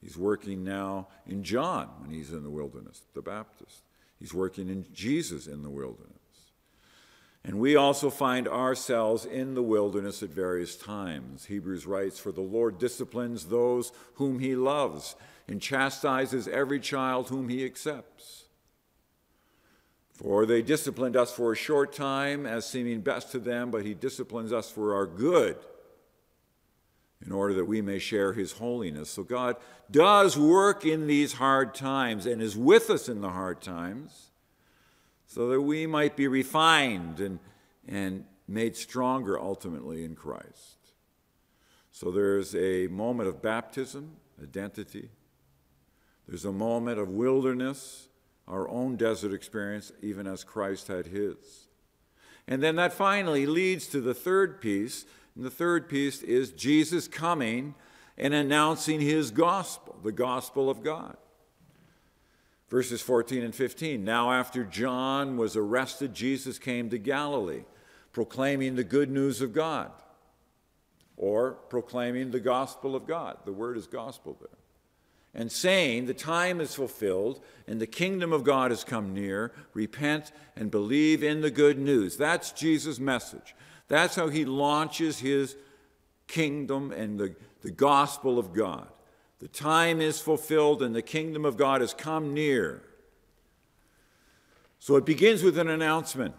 He's 0.00 0.16
working 0.16 0.64
now 0.64 1.08
in 1.26 1.44
John 1.44 1.90
when 2.00 2.10
he's 2.10 2.32
in 2.32 2.42
the 2.42 2.50
wilderness, 2.50 3.02
the 3.14 3.22
Baptist. 3.22 3.82
He's 4.18 4.34
working 4.34 4.68
in 4.68 4.86
Jesus 4.92 5.46
in 5.46 5.62
the 5.62 5.70
wilderness. 5.70 6.19
And 7.44 7.58
we 7.58 7.74
also 7.74 8.10
find 8.10 8.46
ourselves 8.46 9.24
in 9.24 9.54
the 9.54 9.62
wilderness 9.62 10.22
at 10.22 10.28
various 10.28 10.76
times. 10.76 11.46
Hebrews 11.46 11.86
writes, 11.86 12.18
For 12.18 12.32
the 12.32 12.42
Lord 12.42 12.78
disciplines 12.78 13.46
those 13.46 13.92
whom 14.14 14.40
he 14.40 14.54
loves 14.54 15.16
and 15.48 15.60
chastises 15.60 16.46
every 16.46 16.80
child 16.80 17.28
whom 17.28 17.48
he 17.48 17.64
accepts. 17.64 18.44
For 20.12 20.44
they 20.44 20.60
disciplined 20.60 21.16
us 21.16 21.32
for 21.32 21.52
a 21.52 21.56
short 21.56 21.94
time 21.94 22.44
as 22.44 22.68
seeming 22.68 23.00
best 23.00 23.32
to 23.32 23.38
them, 23.38 23.70
but 23.70 23.86
he 23.86 23.94
disciplines 23.94 24.52
us 24.52 24.70
for 24.70 24.94
our 24.94 25.06
good 25.06 25.56
in 27.24 27.32
order 27.32 27.54
that 27.54 27.64
we 27.64 27.80
may 27.80 27.98
share 27.98 28.34
his 28.34 28.52
holiness. 28.52 29.08
So 29.08 29.22
God 29.22 29.56
does 29.90 30.38
work 30.38 30.84
in 30.84 31.06
these 31.06 31.34
hard 31.34 31.74
times 31.74 32.26
and 32.26 32.42
is 32.42 32.56
with 32.56 32.90
us 32.90 33.08
in 33.08 33.22
the 33.22 33.30
hard 33.30 33.62
times 33.62 34.29
so 35.30 35.48
that 35.48 35.60
we 35.60 35.86
might 35.86 36.16
be 36.16 36.26
refined 36.26 37.20
and, 37.20 37.38
and 37.86 38.24
made 38.48 38.74
stronger 38.74 39.38
ultimately 39.38 40.04
in 40.04 40.16
Christ. 40.16 40.78
So 41.92 42.10
there's 42.10 42.56
a 42.56 42.88
moment 42.88 43.28
of 43.28 43.40
baptism, 43.40 44.16
identity. 44.42 45.08
There's 46.26 46.44
a 46.44 46.52
moment 46.52 46.98
of 46.98 47.10
wilderness, 47.10 48.08
our 48.48 48.68
own 48.68 48.96
desert 48.96 49.32
experience, 49.32 49.92
even 50.02 50.26
as 50.26 50.42
Christ 50.42 50.88
had 50.88 51.06
his. 51.06 51.68
And 52.48 52.60
then 52.60 52.74
that 52.74 52.92
finally 52.92 53.46
leads 53.46 53.86
to 53.88 54.00
the 54.00 54.14
third 54.14 54.60
piece. 54.60 55.04
And 55.36 55.44
the 55.44 55.50
third 55.50 55.88
piece 55.88 56.22
is 56.22 56.50
Jesus 56.50 57.06
coming 57.06 57.76
and 58.18 58.34
announcing 58.34 59.00
his 59.00 59.30
gospel, 59.30 59.96
the 60.02 60.10
gospel 60.10 60.68
of 60.68 60.82
God. 60.82 61.16
Verses 62.70 63.02
14 63.02 63.42
and 63.42 63.54
15. 63.54 64.04
Now, 64.04 64.32
after 64.32 64.64
John 64.64 65.36
was 65.36 65.56
arrested, 65.56 66.14
Jesus 66.14 66.58
came 66.58 66.88
to 66.90 66.98
Galilee, 66.98 67.64
proclaiming 68.12 68.76
the 68.76 68.84
good 68.84 69.10
news 69.10 69.40
of 69.40 69.52
God, 69.52 69.90
or 71.16 71.52
proclaiming 71.68 72.30
the 72.30 72.40
gospel 72.40 72.94
of 72.94 73.06
God. 73.06 73.38
The 73.44 73.52
word 73.52 73.76
is 73.76 73.86
gospel 73.86 74.36
there 74.40 74.60
and 75.34 75.50
saying, 75.50 76.06
The 76.06 76.14
time 76.14 76.60
is 76.60 76.74
fulfilled 76.74 77.42
and 77.66 77.80
the 77.80 77.86
kingdom 77.86 78.32
of 78.32 78.44
God 78.44 78.70
has 78.70 78.84
come 78.84 79.14
near. 79.14 79.52
Repent 79.74 80.32
and 80.56 80.70
believe 80.70 81.22
in 81.22 81.40
the 81.40 81.50
good 81.50 81.78
news. 81.78 82.16
That's 82.16 82.52
Jesus' 82.52 82.98
message. 82.98 83.54
That's 83.88 84.16
how 84.16 84.28
he 84.28 84.44
launches 84.44 85.18
his 85.18 85.56
kingdom 86.26 86.92
and 86.92 87.18
the, 87.18 87.34
the 87.62 87.70
gospel 87.70 88.38
of 88.38 88.52
God. 88.52 88.88
The 89.40 89.48
time 89.48 90.00
is 90.00 90.20
fulfilled 90.20 90.82
and 90.82 90.94
the 90.94 91.02
kingdom 91.02 91.44
of 91.44 91.56
God 91.56 91.80
has 91.80 91.94
come 91.94 92.34
near. 92.34 92.82
So 94.78 94.96
it 94.96 95.04
begins 95.04 95.42
with 95.42 95.58
an 95.58 95.68
announcement. 95.68 96.34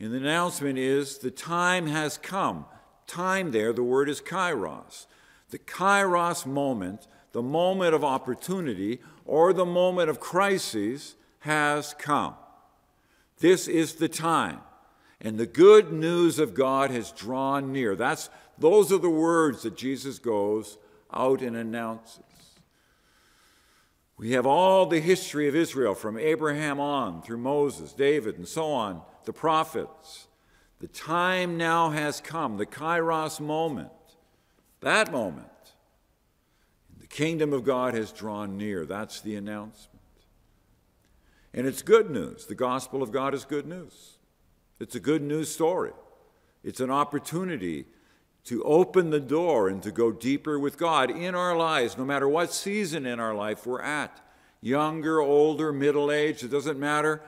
And 0.00 0.12
the 0.12 0.18
announcement 0.18 0.78
is 0.78 1.18
the 1.18 1.30
time 1.30 1.86
has 1.86 2.18
come. 2.18 2.64
Time 3.06 3.52
there, 3.52 3.72
the 3.72 3.82
word 3.82 4.08
is 4.08 4.20
kairos. 4.20 5.06
The 5.50 5.58
kairos 5.58 6.46
moment 6.46 7.06
the 7.32 7.42
moment 7.42 7.94
of 7.94 8.04
opportunity 8.04 9.00
or 9.24 9.52
the 9.52 9.66
moment 9.66 10.08
of 10.10 10.20
crisis 10.20 11.16
has 11.40 11.94
come. 11.98 12.34
This 13.40 13.66
is 13.66 13.94
the 13.94 14.08
time. 14.08 14.60
And 15.20 15.38
the 15.38 15.46
good 15.46 15.92
news 15.92 16.38
of 16.38 16.54
God 16.54 16.90
has 16.90 17.12
drawn 17.12 17.72
near. 17.72 17.96
That's, 17.96 18.28
those 18.58 18.92
are 18.92 18.98
the 18.98 19.10
words 19.10 19.62
that 19.62 19.76
Jesus 19.76 20.18
goes 20.18 20.78
out 21.12 21.42
and 21.42 21.56
announces. 21.56 22.22
We 24.16 24.32
have 24.32 24.46
all 24.46 24.86
the 24.86 25.00
history 25.00 25.48
of 25.48 25.56
Israel 25.56 25.94
from 25.94 26.16
Abraham 26.16 26.78
on 26.78 27.22
through 27.22 27.38
Moses, 27.38 27.92
David, 27.92 28.36
and 28.36 28.46
so 28.46 28.70
on, 28.70 29.02
the 29.24 29.32
prophets. 29.32 30.28
The 30.80 30.88
time 30.88 31.56
now 31.56 31.90
has 31.90 32.20
come, 32.20 32.56
the 32.56 32.66
kairos 32.66 33.40
moment, 33.40 33.90
that 34.80 35.10
moment. 35.10 35.48
The 37.00 37.06
kingdom 37.06 37.52
of 37.52 37.64
God 37.64 37.94
has 37.94 38.12
drawn 38.12 38.56
near. 38.56 38.86
That's 38.86 39.20
the 39.20 39.34
announcement. 39.34 40.00
And 41.54 41.66
it's 41.66 41.82
good 41.82 42.10
news. 42.10 42.46
The 42.46 42.54
gospel 42.54 43.02
of 43.02 43.12
God 43.12 43.34
is 43.34 43.44
good 43.44 43.66
news. 43.66 44.18
It's 44.80 44.94
a 44.94 45.00
good 45.00 45.22
news 45.22 45.50
story. 45.50 45.92
It's 46.64 46.80
an 46.80 46.90
opportunity 46.90 47.86
to 48.44 48.62
open 48.64 49.10
the 49.10 49.20
door 49.20 49.68
and 49.68 49.82
to 49.82 49.92
go 49.92 50.10
deeper 50.10 50.58
with 50.58 50.76
God 50.76 51.10
in 51.10 51.34
our 51.34 51.56
lives, 51.56 51.96
no 51.96 52.04
matter 52.04 52.28
what 52.28 52.52
season 52.52 53.06
in 53.06 53.20
our 53.20 53.34
life 53.34 53.66
we're 53.66 53.82
at 53.82 54.20
younger, 54.62 55.20
older, 55.20 55.72
middle 55.72 56.10
aged, 56.10 56.44
it 56.44 56.50
doesn't 56.50 56.78
matter. 56.78 57.20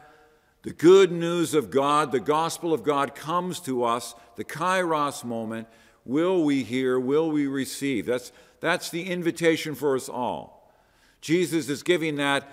The 0.63 0.73
good 0.73 1.13
news 1.13 1.53
of 1.53 1.71
God, 1.71 2.13
the 2.13 2.21
gospel 2.21 2.73
of 2.73 2.83
God 2.83 3.15
comes 3.15 3.61
to 3.61 3.85
us, 3.85 4.15
the 4.37 4.45
kairos 4.45 5.25
moment. 5.25 5.69
Will 6.07 6.43
we 6.45 6.63
hear? 6.63 6.99
Will 6.99 7.31
we 7.31 7.47
receive? 7.47 8.07
That's, 8.07 8.33
that's 8.61 8.89
the 8.89 9.11
invitation 9.11 9.75
for 9.75 9.97
us 9.97 10.09
all. 10.09 10.73
Jesus 11.21 11.69
is 11.69 11.83
giving 11.83 12.17
that 12.17 12.47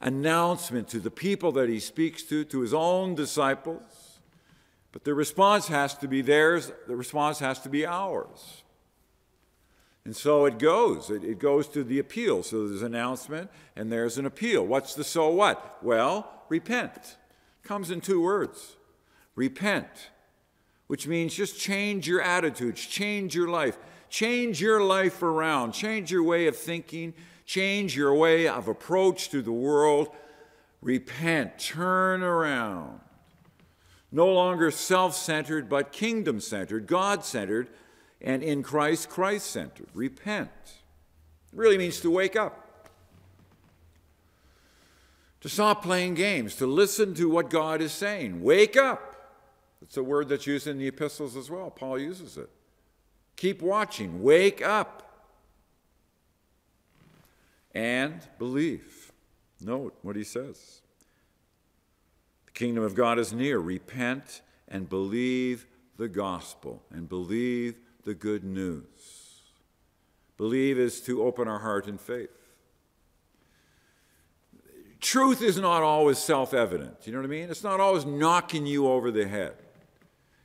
announcement 0.00 0.88
to 0.88 1.00
the 1.00 1.10
people 1.10 1.52
that 1.52 1.68
he 1.68 1.80
speaks 1.80 2.22
to, 2.24 2.44
to 2.44 2.60
his 2.60 2.72
own 2.72 3.14
disciples. 3.14 3.82
But 4.92 5.04
the 5.04 5.14
response 5.14 5.68
has 5.68 5.94
to 5.98 6.08
be 6.08 6.22
theirs, 6.22 6.72
the 6.86 6.96
response 6.96 7.38
has 7.38 7.60
to 7.60 7.68
be 7.68 7.86
ours. 7.86 8.62
And 10.04 10.16
so 10.16 10.46
it 10.46 10.58
goes. 10.58 11.10
It, 11.10 11.22
it, 11.22 11.38
goes 11.38 11.68
to 11.68 11.84
the 11.84 11.98
appeal. 11.98 12.42
So 12.42 12.66
there's 12.66 12.82
an 12.82 12.94
announcement 12.94 13.50
and 13.76 13.92
there's 13.92 14.18
an 14.18 14.26
appeal. 14.26 14.66
What's 14.66 14.94
the 14.94 15.04
so 15.04 15.28
what? 15.28 15.78
Well, 15.82 16.44
repent. 16.48 17.16
Comes 17.62 17.90
in 17.90 18.00
two 18.00 18.22
words 18.22 18.76
repent, 19.36 20.10
which 20.86 21.06
means 21.06 21.34
just 21.34 21.58
change 21.58 22.06
your 22.06 22.20
attitudes, 22.20 22.84
change 22.84 23.34
your 23.34 23.48
life, 23.48 23.78
change 24.08 24.60
your 24.60 24.82
life 24.82 25.22
around, 25.22 25.72
change 25.72 26.10
your 26.10 26.22
way 26.22 26.46
of 26.46 26.56
thinking, 26.56 27.14
change 27.46 27.96
your 27.96 28.14
way 28.14 28.48
of 28.48 28.68
approach 28.68 29.28
to 29.30 29.40
the 29.40 29.52
world. 29.52 30.08
Repent, 30.82 31.58
turn 31.58 32.22
around 32.22 33.00
no 34.12 34.28
longer 34.28 34.70
self 34.70 35.14
centered, 35.14 35.68
but 35.68 35.92
kingdom 35.92 36.40
centered, 36.40 36.86
God 36.86 37.24
centered, 37.24 37.68
and 38.20 38.42
in 38.42 38.62
Christ, 38.62 39.08
Christ 39.08 39.46
centered. 39.46 39.88
Repent. 39.94 40.50
It 41.52 41.58
really 41.58 41.78
means 41.78 42.00
to 42.00 42.10
wake 42.10 42.36
up, 42.36 42.88
to 45.40 45.48
stop 45.48 45.82
playing 45.82 46.14
games, 46.14 46.54
to 46.56 46.66
listen 46.66 47.14
to 47.14 47.28
what 47.28 47.50
God 47.50 47.80
is 47.80 47.92
saying. 47.92 48.42
Wake 48.42 48.76
up. 48.76 49.10
It's 49.82 49.96
a 49.96 50.02
word 50.02 50.28
that's 50.28 50.46
used 50.46 50.66
in 50.66 50.78
the 50.78 50.86
epistles 50.86 51.36
as 51.36 51.50
well. 51.50 51.70
Paul 51.70 51.98
uses 51.98 52.36
it. 52.36 52.50
Keep 53.36 53.62
watching. 53.62 54.22
Wake 54.22 54.64
up. 54.64 55.26
And 57.72 58.20
believe. 58.38 59.12
Note 59.60 59.96
what 60.02 60.16
he 60.16 60.24
says 60.24 60.82
kingdom 62.60 62.84
of 62.84 62.94
God 62.94 63.18
is 63.18 63.32
near. 63.32 63.58
Repent 63.58 64.42
and 64.68 64.86
believe 64.86 65.66
the 65.96 66.08
gospel 66.08 66.82
and 66.92 67.08
believe 67.08 67.76
the 68.04 68.12
good 68.12 68.44
news. 68.44 69.40
Believe 70.36 70.78
is 70.78 71.00
to 71.02 71.22
open 71.22 71.48
our 71.48 71.60
heart 71.60 71.88
in 71.88 71.96
faith. 71.96 72.28
Truth 75.00 75.40
is 75.40 75.56
not 75.56 75.82
always 75.82 76.18
self 76.18 76.52
evident. 76.52 76.98
You 77.06 77.12
know 77.12 77.20
what 77.20 77.24
I 77.24 77.30
mean? 77.30 77.48
It's 77.48 77.64
not 77.64 77.80
always 77.80 78.04
knocking 78.04 78.66
you 78.66 78.88
over 78.88 79.10
the 79.10 79.26
head. 79.26 79.54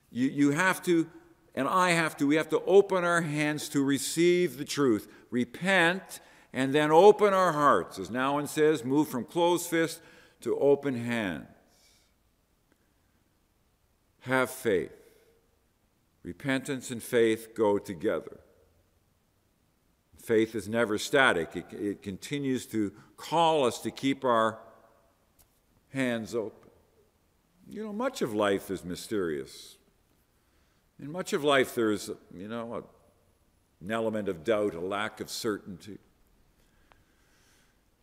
You, 0.09 0.29
you 0.29 0.51
have 0.51 0.81
to, 0.83 1.09
and 1.53 1.67
I 1.67 1.91
have 1.91 2.15
to, 2.17 2.27
we 2.27 2.37
have 2.37 2.49
to 2.49 2.61
open 2.61 3.03
our 3.03 3.23
hands 3.23 3.67
to 3.69 3.83
receive 3.83 4.57
the 4.57 4.63
truth, 4.63 5.11
repent, 5.31 6.21
and 6.53 6.73
then 6.73 6.91
open 6.91 7.33
our 7.33 7.51
hearts. 7.51 7.99
As 7.99 8.09
Nouwen 8.09 8.47
says, 8.47 8.85
move 8.85 9.09
from 9.09 9.25
closed 9.25 9.69
fist 9.69 9.99
to 10.39 10.57
open 10.57 10.95
hand 10.95 11.47
have 14.25 14.49
faith. 14.49 14.91
Repentance 16.23 16.91
and 16.91 17.01
faith 17.01 17.53
go 17.55 17.77
together. 17.77 18.39
Faith 20.21 20.55
is 20.55 20.67
never 20.67 20.97
static, 20.97 21.55
it, 21.55 21.65
it 21.71 22.01
continues 22.01 22.65
to 22.65 22.91
call 23.15 23.63
us 23.63 23.79
to 23.79 23.91
keep 23.91 24.25
our 24.25 24.57
hands 25.93 26.33
open. 26.33 26.69
You 27.69 27.83
know, 27.85 27.93
much 27.93 28.21
of 28.23 28.33
life 28.33 28.71
is 28.71 28.83
mysterious. 28.83 29.77
In 30.99 31.11
much 31.11 31.33
of 31.33 31.43
life, 31.43 31.75
there's, 31.75 32.09
you 32.33 32.47
know, 32.47 32.73
a, 32.73 33.83
an 33.83 33.91
element 33.91 34.27
of 34.27 34.43
doubt, 34.43 34.73
a 34.73 34.79
lack 34.79 35.19
of 35.19 35.29
certainty. 35.29 35.99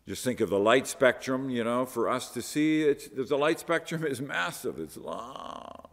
Just 0.07 0.23
think 0.23 0.41
of 0.41 0.49
the 0.49 0.59
light 0.59 0.87
spectrum, 0.87 1.49
you 1.49 1.63
know, 1.63 1.85
for 1.85 2.09
us 2.09 2.31
to 2.31 2.41
see, 2.41 2.83
it's, 2.83 3.09
the 3.09 3.37
light 3.37 3.59
spectrum 3.59 4.05
is 4.05 4.21
massive, 4.21 4.79
it's 4.79 4.97
long. 4.97 5.89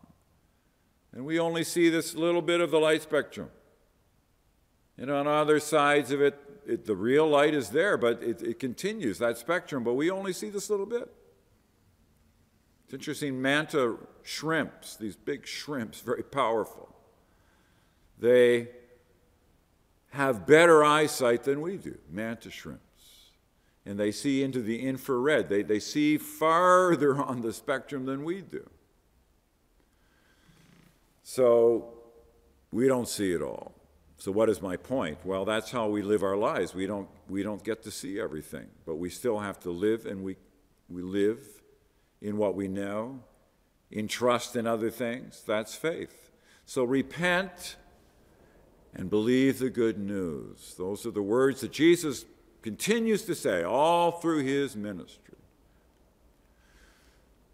And 1.13 1.25
we 1.25 1.39
only 1.39 1.65
see 1.65 1.89
this 1.89 2.15
little 2.15 2.43
bit 2.43 2.61
of 2.61 2.71
the 2.71 2.79
light 2.79 3.03
spectrum. 3.03 3.51
And 4.97 5.11
on 5.11 5.27
other 5.27 5.59
sides 5.59 6.11
of 6.13 6.21
it, 6.21 6.39
it 6.67 6.85
the 6.87 6.95
real 6.95 7.27
light 7.27 7.55
is 7.55 7.71
there, 7.71 7.97
but 7.97 8.23
it, 8.23 8.43
it 8.43 8.59
continues, 8.59 9.19
that 9.19 9.39
spectrum, 9.39 9.83
but 9.83 9.95
we 9.95 10.11
only 10.11 10.33
see 10.33 10.51
this 10.51 10.71
little 10.71 10.87
bit. 10.87 11.11
It's 12.85 12.95
interesting, 12.95 13.41
mantis 13.41 13.95
shrimps, 14.23 14.97
these 14.97 15.17
big 15.17 15.47
shrimps, 15.47 16.01
very 16.01 16.23
powerful. 16.23 16.95
They 18.19 18.69
have 20.11 20.47
better 20.47 20.85
eyesight 20.85 21.45
than 21.45 21.61
we 21.61 21.77
do, 21.77 21.97
mantis 22.11 22.53
shrimps. 22.53 22.83
And 23.87 23.99
they 23.99 24.13
see 24.13 24.43
into 24.43 24.61
the 24.61 24.81
infrared. 24.81 25.49
They, 25.49 25.63
they 25.63 25.81
see 25.81 26.19
farther 26.19 27.17
on 27.23 27.41
the 27.41 27.53
spectrum 27.53 28.05
than 28.05 28.25
we 28.25 28.43
do. 28.43 28.69
So 31.33 31.85
we 32.73 32.89
don't 32.89 33.07
see 33.07 33.31
it 33.31 33.41
all. 33.41 33.73
So 34.19 34.33
what 34.33 34.49
is 34.49 34.61
my 34.61 34.77
point? 34.77 35.19
Well, 35.25 35.45
that's 35.45 35.71
how 35.71 35.87
we 35.87 36.03
live 36.03 36.25
our 36.25 36.37
lives. 36.37 36.75
We 36.75 36.89
don't 36.89 37.09
we 37.29 37.45
don't 37.45 37.63
get 37.63 37.85
to 37.85 37.93
see 37.93 38.19
everything, 38.19 38.67
but 38.85 38.97
we 38.97 39.11
still 39.11 39.39
have 39.39 39.61
to 39.61 39.71
live 39.71 40.07
and 40.07 40.25
we 40.25 40.35
we 40.89 41.03
live 41.03 41.39
in 42.21 42.37
what 42.37 42.57
we 42.57 42.67
know, 42.67 43.21
in 43.93 44.09
trust 44.09 44.57
in 44.57 44.67
other 44.67 44.91
things. 44.91 45.45
That's 45.47 45.77
faith. 45.77 46.33
So 46.67 46.83
repent 46.83 47.77
and 48.93 49.09
believe 49.09 49.61
the 49.61 49.71
good 49.71 49.99
news. 50.01 50.75
Those 50.77 51.07
are 51.07 51.13
the 51.13 51.23
words 51.23 51.61
that 51.61 51.71
Jesus 51.71 52.25
continues 52.61 53.23
to 53.27 53.37
say 53.37 53.63
all 53.63 54.11
through 54.11 54.43
his 54.43 54.75
ministry. 54.75 55.30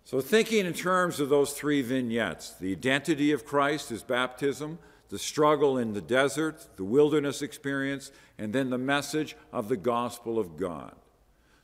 So, 0.07 0.21
thinking 0.21 0.65
in 0.65 0.73
terms 0.73 1.19
of 1.19 1.31
those 1.31 1.53
three 1.53 1.83
vignettes 1.83 2.53
the 2.53 2.71
identity 2.71 3.33
of 3.33 3.45
Christ, 3.45 3.89
his 3.89 4.05
baptism, 4.05 4.79
the 5.09 5.19
struggle 5.19 5.77
in 5.79 5.95
the 5.95 6.01
desert, 6.01 6.65
the 6.77 6.85
wilderness 6.85 7.43
experience, 7.43 8.13
and 8.39 8.53
then 8.53 8.71
the 8.71 8.79
message 8.79 9.37
of 9.53 9.69
the 9.69 9.77
gospel 9.77 10.39
of 10.39 10.57
God. 10.57 10.95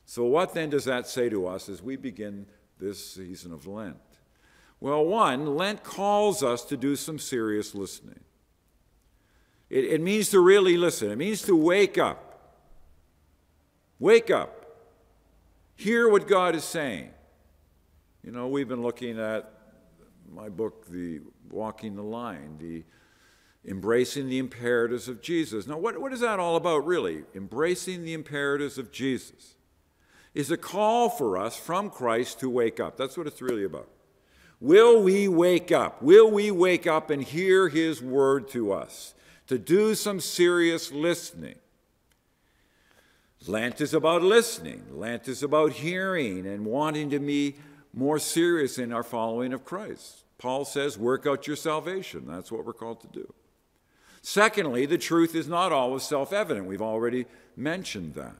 So, 0.05 0.25
what 0.25 0.53
then 0.53 0.69
does 0.69 0.83
that 0.83 1.07
say 1.07 1.29
to 1.29 1.47
us 1.47 1.69
as 1.69 1.81
we 1.81 1.95
begin 1.95 2.45
this 2.79 3.13
season 3.13 3.53
of 3.53 3.65
Lent? 3.65 3.95
Well, 4.81 5.05
one, 5.05 5.55
Lent 5.55 5.81
calls 5.81 6.43
us 6.43 6.65
to 6.65 6.75
do 6.75 6.97
some 6.97 7.19
serious 7.19 7.73
listening. 7.73 8.19
It, 9.69 9.85
it 9.85 10.01
means 10.01 10.27
to 10.31 10.41
really 10.41 10.75
listen, 10.75 11.11
it 11.11 11.17
means 11.17 11.43
to 11.43 11.55
wake 11.55 11.97
up. 11.97 12.59
Wake 13.99 14.29
up. 14.29 14.65
Hear 15.77 16.09
what 16.09 16.27
God 16.27 16.55
is 16.55 16.65
saying. 16.65 17.11
You 18.23 18.31
know, 18.31 18.47
we've 18.47 18.69
been 18.69 18.81
looking 18.81 19.19
at 19.19 19.51
my 20.33 20.47
book, 20.47 20.85
The 20.89 21.19
Walking 21.49 21.97
the 21.97 22.03
Line, 22.03 22.57
the 22.57 22.83
embracing 23.69 24.29
the 24.29 24.37
imperatives 24.37 25.09
of 25.09 25.21
Jesus. 25.21 25.67
Now, 25.67 25.77
what, 25.77 25.99
what 25.99 26.13
is 26.13 26.21
that 26.21 26.39
all 26.39 26.55
about, 26.55 26.85
really? 26.85 27.23
Embracing 27.35 28.05
the 28.05 28.13
imperatives 28.13 28.77
of 28.77 28.93
Jesus 28.93 29.55
is 30.33 30.51
a 30.51 30.55
call 30.55 31.09
for 31.09 31.37
us 31.37 31.57
from 31.57 31.89
Christ 31.89 32.39
to 32.39 32.49
wake 32.49 32.79
up. 32.79 32.95
That's 32.95 33.17
what 33.17 33.27
it's 33.27 33.41
really 33.41 33.65
about. 33.65 33.89
Will 34.61 35.03
we 35.03 35.27
wake 35.27 35.73
up? 35.73 36.01
Will 36.01 36.31
we 36.31 36.49
wake 36.49 36.87
up 36.87 37.09
and 37.09 37.21
hear 37.21 37.67
his 37.67 38.01
word 38.01 38.47
to 38.51 38.71
us? 38.71 39.15
To 39.47 39.57
do 39.57 39.95
some 39.95 40.21
serious 40.21 40.93
listening. 40.93 41.55
Lent 43.45 43.81
is 43.81 43.93
about 43.93 44.21
listening. 44.21 44.85
Lent 44.91 45.27
is 45.27 45.43
about 45.43 45.73
hearing 45.73 46.47
and 46.47 46.65
wanting 46.65 47.09
to 47.09 47.19
be 47.19 47.55
more 47.93 48.19
serious 48.19 48.77
in 48.77 48.91
our 48.91 49.03
following 49.03 49.53
of 49.53 49.63
Christ. 49.63 50.23
Paul 50.37 50.65
says, 50.65 50.97
work 50.97 51.25
out 51.25 51.47
your 51.47 51.55
salvation. 51.55 52.25
That's 52.27 52.51
what 52.51 52.65
we're 52.65 52.73
called 52.73 53.01
to 53.01 53.07
do. 53.07 53.33
Secondly, 54.21 54.85
the 54.85 54.97
truth 54.97 55.35
is 55.35 55.47
not 55.47 55.71
always 55.71 56.03
self 56.03 56.33
evident. 56.33 56.65
We've 56.65 56.81
already 56.81 57.25
mentioned 57.55 58.15
that. 58.15 58.35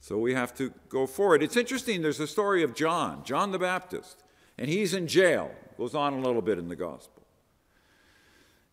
So 0.00 0.18
we 0.18 0.34
have 0.34 0.54
to 0.56 0.72
go 0.88 1.06
forward. 1.06 1.42
It's 1.42 1.56
interesting, 1.56 2.00
there's 2.00 2.20
a 2.20 2.28
story 2.28 2.62
of 2.62 2.74
John, 2.74 3.24
John 3.24 3.50
the 3.50 3.58
Baptist, 3.58 4.22
and 4.56 4.70
he's 4.70 4.94
in 4.94 5.08
jail. 5.08 5.50
Goes 5.76 5.94
on 5.94 6.14
a 6.14 6.20
little 6.20 6.42
bit 6.42 6.58
in 6.58 6.68
the 6.68 6.76
gospel. 6.76 7.24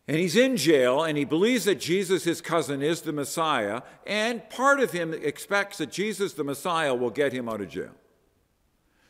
And 0.07 0.17
he's 0.17 0.35
in 0.35 0.57
jail, 0.57 1.03
and 1.03 1.17
he 1.17 1.25
believes 1.25 1.65
that 1.65 1.79
Jesus, 1.79 2.23
his 2.23 2.39
cousin, 2.41 2.81
is 2.81 3.01
the 3.01 3.13
Messiah, 3.13 3.81
and 4.05 4.47
part 4.49 4.79
of 4.79 4.91
him 4.91 5.13
expects 5.13 5.79
that 5.79 5.91
Jesus, 5.91 6.33
the 6.33 6.43
Messiah, 6.43 6.93
will 6.93 7.09
get 7.09 7.33
him 7.33 7.49
out 7.49 7.61
of 7.61 7.69
jail. 7.69 7.93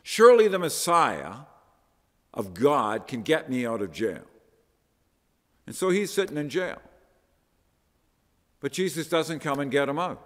Surely 0.04 0.48
the 0.48 0.58
Messiah 0.58 1.32
of 2.34 2.52
God 2.52 3.08
can 3.08 3.22
get 3.22 3.48
me 3.50 3.66
out 3.66 3.80
of 3.80 3.90
jail. 3.90 4.22
And 5.66 5.74
so 5.74 5.88
he's 5.88 6.12
sitting 6.12 6.36
in 6.36 6.50
jail. 6.50 6.80
But 8.60 8.72
Jesus 8.72 9.08
doesn't 9.08 9.40
come 9.40 9.60
and 9.60 9.70
get 9.70 9.88
him 9.88 9.98
out. 9.98 10.22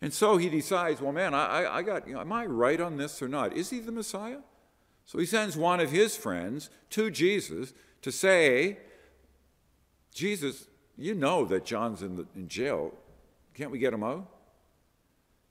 And 0.00 0.12
so 0.12 0.38
he 0.38 0.48
decides, 0.48 1.02
well, 1.02 1.12
man, 1.12 1.34
I, 1.34 1.76
I 1.76 1.82
got, 1.82 2.08
you 2.08 2.14
know, 2.14 2.20
am 2.20 2.32
I 2.32 2.46
right 2.46 2.80
on 2.80 2.96
this 2.96 3.20
or 3.20 3.28
not? 3.28 3.54
Is 3.54 3.68
he 3.68 3.80
the 3.80 3.92
Messiah? 3.92 4.38
So 5.04 5.18
he 5.18 5.26
sends 5.26 5.54
one 5.54 5.78
of 5.78 5.90
his 5.90 6.16
friends 6.16 6.70
to 6.90 7.10
Jesus 7.10 7.74
to 8.00 8.10
say, 8.10 8.78
Jesus, 10.14 10.66
you 10.96 11.14
know 11.14 11.44
that 11.44 11.66
John's 11.66 12.00
in, 12.00 12.16
the, 12.16 12.26
in 12.34 12.48
jail. 12.48 12.94
Can't 13.52 13.70
we 13.70 13.78
get 13.78 13.92
him 13.92 14.02
out? 14.02 14.30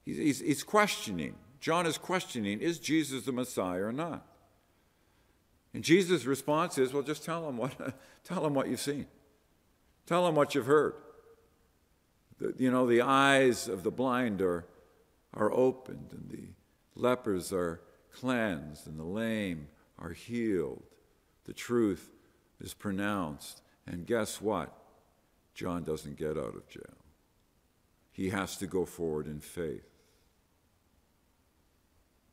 He's, 0.03 0.17
he's, 0.17 0.39
he's 0.39 0.63
questioning. 0.63 1.35
John 1.65 1.87
is 1.87 1.97
questioning, 1.97 2.61
is 2.61 2.77
Jesus 2.77 3.25
the 3.25 3.31
Messiah 3.31 3.85
or 3.85 3.91
not? 3.91 4.23
And 5.73 5.83
Jesus' 5.83 6.25
response 6.25 6.77
is, 6.77 6.93
well, 6.93 7.01
just 7.01 7.25
tell 7.25 7.49
him 7.49 7.57
what, 7.57 7.75
tell 8.23 8.45
him 8.45 8.53
what 8.53 8.67
you've 8.67 8.79
seen. 8.79 9.07
Tell 10.05 10.27
him 10.27 10.35
what 10.35 10.53
you've 10.53 10.67
heard. 10.67 10.93
The, 12.37 12.53
you 12.59 12.69
know, 12.69 12.85
the 12.85 13.01
eyes 13.01 13.67
of 13.67 13.81
the 13.81 13.89
blind 13.89 14.43
are, 14.43 14.67
are 15.33 15.51
opened, 15.51 16.09
and 16.11 16.29
the 16.29 16.49
lepers 16.93 17.51
are 17.51 17.81
cleansed, 18.13 18.85
and 18.85 18.99
the 18.99 19.03
lame 19.03 19.67
are 19.97 20.13
healed. 20.13 20.83
The 21.45 21.53
truth 21.53 22.11
is 22.61 22.75
pronounced. 22.75 23.63
And 23.87 24.05
guess 24.05 24.39
what? 24.39 24.71
John 25.55 25.83
doesn't 25.83 26.19
get 26.19 26.37
out 26.37 26.53
of 26.55 26.69
jail. 26.69 26.83
He 28.11 28.29
has 28.29 28.55
to 28.57 28.67
go 28.67 28.85
forward 28.85 29.25
in 29.25 29.39
faith. 29.39 29.94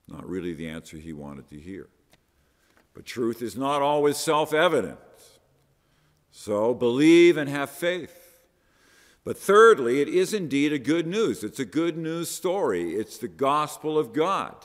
Not 0.08 0.28
really 0.28 0.54
the 0.54 0.68
answer 0.68 0.96
he 0.96 1.12
wanted 1.12 1.48
to 1.48 1.58
hear. 1.58 1.88
But 2.94 3.06
truth 3.06 3.40
is 3.42 3.56
not 3.56 3.82
always 3.82 4.16
self 4.16 4.52
evident. 4.52 4.98
So 6.30 6.74
believe 6.74 7.36
and 7.36 7.48
have 7.48 7.70
faith. 7.70 8.18
But 9.24 9.38
thirdly, 9.38 10.00
it 10.00 10.08
is 10.08 10.34
indeed 10.34 10.72
a 10.72 10.78
good 10.78 11.06
news. 11.06 11.44
It's 11.44 11.60
a 11.60 11.64
good 11.64 11.96
news 11.96 12.28
story. 12.28 12.94
It's 12.94 13.18
the 13.18 13.28
gospel 13.28 13.96
of 13.96 14.12
God. 14.12 14.56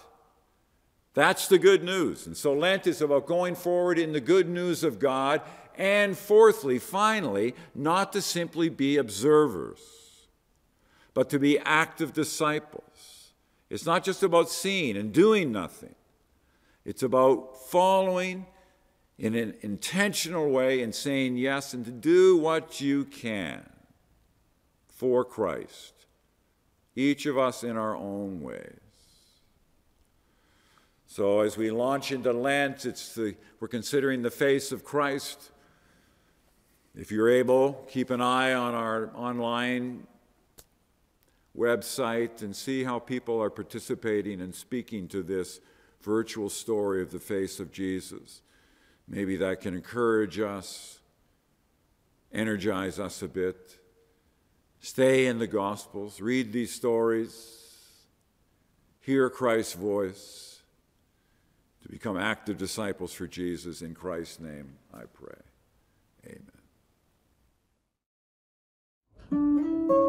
That's 1.13 1.47
the 1.47 1.59
good 1.59 1.83
news. 1.83 2.25
And 2.25 2.35
so 2.35 2.53
Lent 2.53 2.87
is 2.87 3.01
about 3.01 3.27
going 3.27 3.55
forward 3.55 3.99
in 3.99 4.13
the 4.13 4.21
good 4.21 4.49
news 4.49 4.83
of 4.83 4.99
God. 4.99 5.41
And 5.75 6.17
fourthly, 6.17 6.79
finally, 6.79 7.53
not 7.75 8.13
to 8.13 8.21
simply 8.21 8.69
be 8.69 8.97
observers, 8.97 9.79
but 11.13 11.29
to 11.29 11.37
be 11.37 11.59
active 11.59 12.13
disciples. 12.13 12.86
It's 13.69 13.85
not 13.85 14.03
just 14.03 14.23
about 14.23 14.49
seeing 14.49 14.95
and 14.95 15.11
doing 15.11 15.51
nothing, 15.51 15.95
it's 16.85 17.03
about 17.03 17.69
following 17.69 18.45
in 19.17 19.35
an 19.35 19.55
intentional 19.61 20.49
way 20.49 20.81
and 20.81 20.93
saying 20.93 21.37
yes 21.37 21.73
and 21.73 21.83
to 21.85 21.91
do 21.91 22.37
what 22.37 22.79
you 22.79 23.03
can 23.03 23.67
for 24.87 25.25
Christ, 25.25 26.05
each 26.95 27.25
of 27.25 27.37
us 27.37 27.63
in 27.63 27.77
our 27.77 27.95
own 27.95 28.41
ways. 28.41 28.79
So, 31.07 31.39
as 31.39 31.57
we 31.57 31.71
launch 31.71 32.11
into 32.11 32.31
Lent, 32.31 32.85
it's 32.85 33.15
the, 33.15 33.35
we're 33.59 33.67
considering 33.67 34.21
the 34.21 34.29
face 34.29 34.71
of 34.71 34.83
Christ. 34.83 35.51
If 36.95 37.11
you're 37.11 37.29
able, 37.29 37.85
keep 37.89 38.11
an 38.11 38.21
eye 38.21 38.53
on 38.53 38.75
our 38.75 39.09
online 39.15 40.05
website 41.57 42.41
and 42.41 42.55
see 42.55 42.83
how 42.83 42.99
people 42.99 43.41
are 43.41 43.49
participating 43.49 44.41
and 44.41 44.53
speaking 44.53 45.07
to 45.07 45.23
this 45.23 45.59
virtual 46.01 46.49
story 46.49 47.01
of 47.01 47.11
the 47.11 47.19
face 47.19 47.59
of 47.59 47.71
Jesus. 47.71 48.41
Maybe 49.07 49.37
that 49.37 49.61
can 49.61 49.73
encourage 49.73 50.39
us, 50.39 50.99
energize 52.31 52.99
us 52.99 53.21
a 53.21 53.27
bit. 53.27 53.79
Stay 54.79 55.25
in 55.25 55.39
the 55.39 55.47
Gospels, 55.47 56.21
read 56.21 56.51
these 56.51 56.73
stories, 56.73 57.63
hear 59.01 59.29
Christ's 59.29 59.73
voice, 59.73 60.59
to 61.81 61.89
become 61.89 62.17
active 62.17 62.57
disciples 62.57 63.13
for 63.13 63.27
Jesus. 63.27 63.81
In 63.81 63.95
Christ's 63.95 64.39
name, 64.39 64.75
I 64.93 65.03
pray. 65.13 65.39
Amen. 69.31 70.06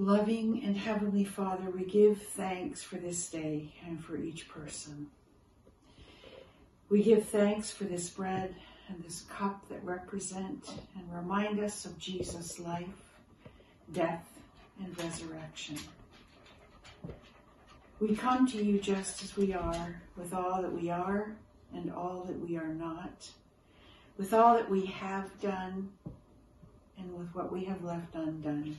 Loving 0.00 0.62
and 0.64 0.78
Heavenly 0.78 1.24
Father, 1.24 1.68
we 1.68 1.84
give 1.84 2.22
thanks 2.22 2.82
for 2.82 2.96
this 2.96 3.28
day 3.28 3.74
and 3.86 4.02
for 4.02 4.16
each 4.16 4.48
person. 4.48 5.08
We 6.88 7.02
give 7.02 7.28
thanks 7.28 7.70
for 7.70 7.84
this 7.84 8.08
bread 8.08 8.54
and 8.88 9.04
this 9.04 9.26
cup 9.28 9.68
that 9.68 9.84
represent 9.84 10.70
and 10.96 11.04
remind 11.14 11.60
us 11.60 11.84
of 11.84 11.98
Jesus' 11.98 12.58
life, 12.58 12.86
death, 13.92 14.26
and 14.82 14.98
resurrection. 14.98 15.76
We 18.00 18.16
come 18.16 18.46
to 18.46 18.64
you 18.64 18.80
just 18.80 19.22
as 19.22 19.36
we 19.36 19.52
are, 19.52 20.00
with 20.16 20.32
all 20.32 20.62
that 20.62 20.72
we 20.72 20.88
are 20.88 21.36
and 21.74 21.92
all 21.92 22.24
that 22.26 22.40
we 22.40 22.56
are 22.56 22.72
not 22.72 23.28
with 24.16 24.32
all 24.32 24.54
that 24.54 24.70
we 24.70 24.86
have 24.86 25.38
done 25.40 25.90
and 26.98 27.18
with 27.18 27.34
what 27.34 27.52
we 27.52 27.64
have 27.64 27.82
left 27.84 28.14
undone. 28.14 28.78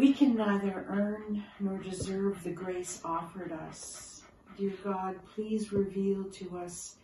We 0.00 0.14
can 0.14 0.34
neither 0.34 0.86
earn 0.88 1.44
nor 1.60 1.76
deserve 1.76 2.42
the 2.42 2.52
grace 2.52 3.02
offered 3.04 3.52
us. 3.52 4.22
Dear 4.56 4.72
God, 4.82 5.16
please 5.34 5.74
reveal 5.74 6.24
to 6.24 6.56
us 6.56 6.96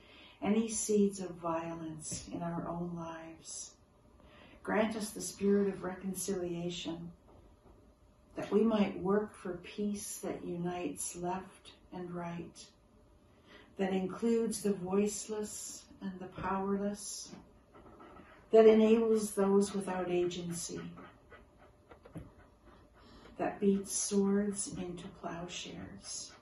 any 0.43 0.71
seeds 0.71 1.21
of 1.21 1.29
violence 1.33 2.27
in 2.33 2.41
our 2.41 2.67
own 2.67 2.93
lives. 2.97 3.73
Grant 4.63 4.97
us 4.97 5.11
the 5.11 5.21
spirit 5.21 5.69
of 5.69 5.83
reconciliation 5.83 7.13
that 8.35 8.51
we 8.51 8.63
might 8.63 8.99
work 8.99 9.35
for 9.35 9.59
peace 9.59 10.17
that 10.25 10.43
unites 10.43 11.17
left 11.17 11.73
and 11.93 12.11
right, 12.11 12.65
that 13.77 13.93
includes 13.93 14.63
the 14.63 14.73
voiceless 14.73 15.83
and 16.01 16.19
the 16.19 16.41
powerless, 16.41 17.29
that 18.53 18.67
enables 18.67 19.33
those 19.33 19.75
without 19.75 20.11
agency, 20.11 20.81
that 23.39 23.61
beats 23.61 23.95
swords 23.95 24.75
into 24.79 25.07
plowshares. 25.21 26.33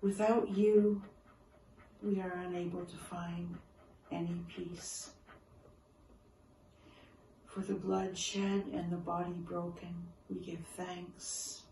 Without 0.00 0.48
you, 0.50 1.02
we 2.02 2.20
are 2.20 2.42
unable 2.46 2.84
to 2.84 2.96
find 2.96 3.56
any 4.10 4.44
peace. 4.48 5.10
For 7.46 7.60
the 7.60 7.74
blood 7.74 8.16
shed 8.16 8.64
and 8.72 8.90
the 8.90 8.96
body 8.96 9.32
broken, 9.32 9.94
we 10.28 10.40
give 10.40 10.60
thanks 10.76 11.62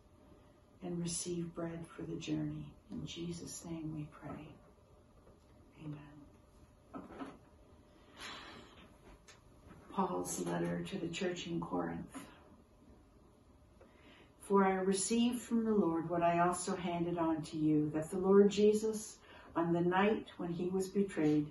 and 0.83 1.03
receive 1.03 1.55
bread 1.55 1.87
for 1.89 2.03
the 2.03 2.16
journey. 2.16 2.66
In 2.91 3.07
Jesus' 3.07 3.64
name 3.64 3.95
we 3.97 4.07
pray. 4.12 4.47
Amen. 5.85 6.20
Paul's 9.93 10.45
letter 10.47 10.83
to 10.91 10.99
the 10.99 11.09
church 11.09 11.47
in 11.47 11.61
Corinth. 11.61 12.30
For 14.51 14.65
I 14.65 14.73
received 14.73 15.41
from 15.41 15.65
the 15.65 15.73
Lord 15.73 16.11
what 16.11 16.25
I 16.25 16.41
also 16.41 16.75
handed 16.75 17.19
on 17.19 17.41
to 17.43 17.57
you, 17.57 17.89
that 17.95 18.11
the 18.11 18.19
Lord 18.19 18.51
Jesus, 18.51 19.19
on 19.55 19.73
the 19.73 19.81
night 19.81 20.27
when 20.39 20.53
he 20.53 20.67
was 20.67 20.89
betrayed, 20.89 21.47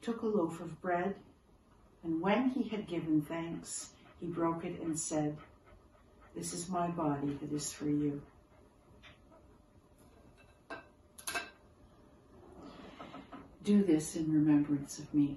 took 0.00 0.22
a 0.22 0.26
loaf 0.26 0.58
of 0.58 0.80
bread, 0.80 1.16
and 2.02 2.18
when 2.18 2.48
he 2.48 2.66
had 2.66 2.86
given 2.86 3.20
thanks, 3.20 3.90
he 4.20 4.26
broke 4.26 4.64
it 4.64 4.80
and 4.80 4.98
said, 4.98 5.36
This 6.34 6.54
is 6.54 6.70
my 6.70 6.86
body 6.86 7.36
that 7.42 7.52
is 7.52 7.74
for 7.74 7.84
you. 7.84 8.22
Do 13.64 13.84
this 13.84 14.16
in 14.16 14.32
remembrance 14.32 14.98
of 14.98 15.12
me. 15.12 15.36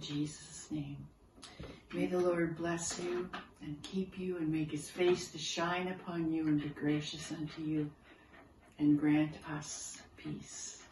Jesus' 0.11 0.67
name. 0.71 0.97
May 1.93 2.05
the 2.05 2.19
Lord 2.19 2.57
bless 2.57 2.99
you 2.99 3.29
and 3.61 3.81
keep 3.81 4.17
you 4.19 4.37
and 4.37 4.51
make 4.51 4.71
his 4.71 4.89
face 4.89 5.31
to 5.31 5.37
shine 5.37 5.87
upon 5.87 6.31
you 6.31 6.47
and 6.47 6.61
be 6.61 6.69
gracious 6.69 7.31
unto 7.31 7.61
you 7.61 7.89
and 8.79 8.99
grant 8.99 9.35
us 9.55 10.01
peace. 10.17 10.83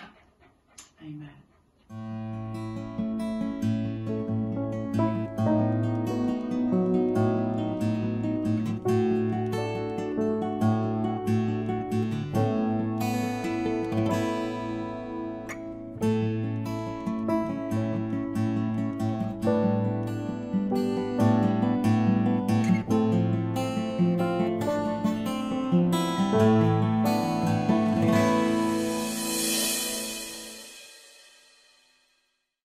Amen. 1.02 2.69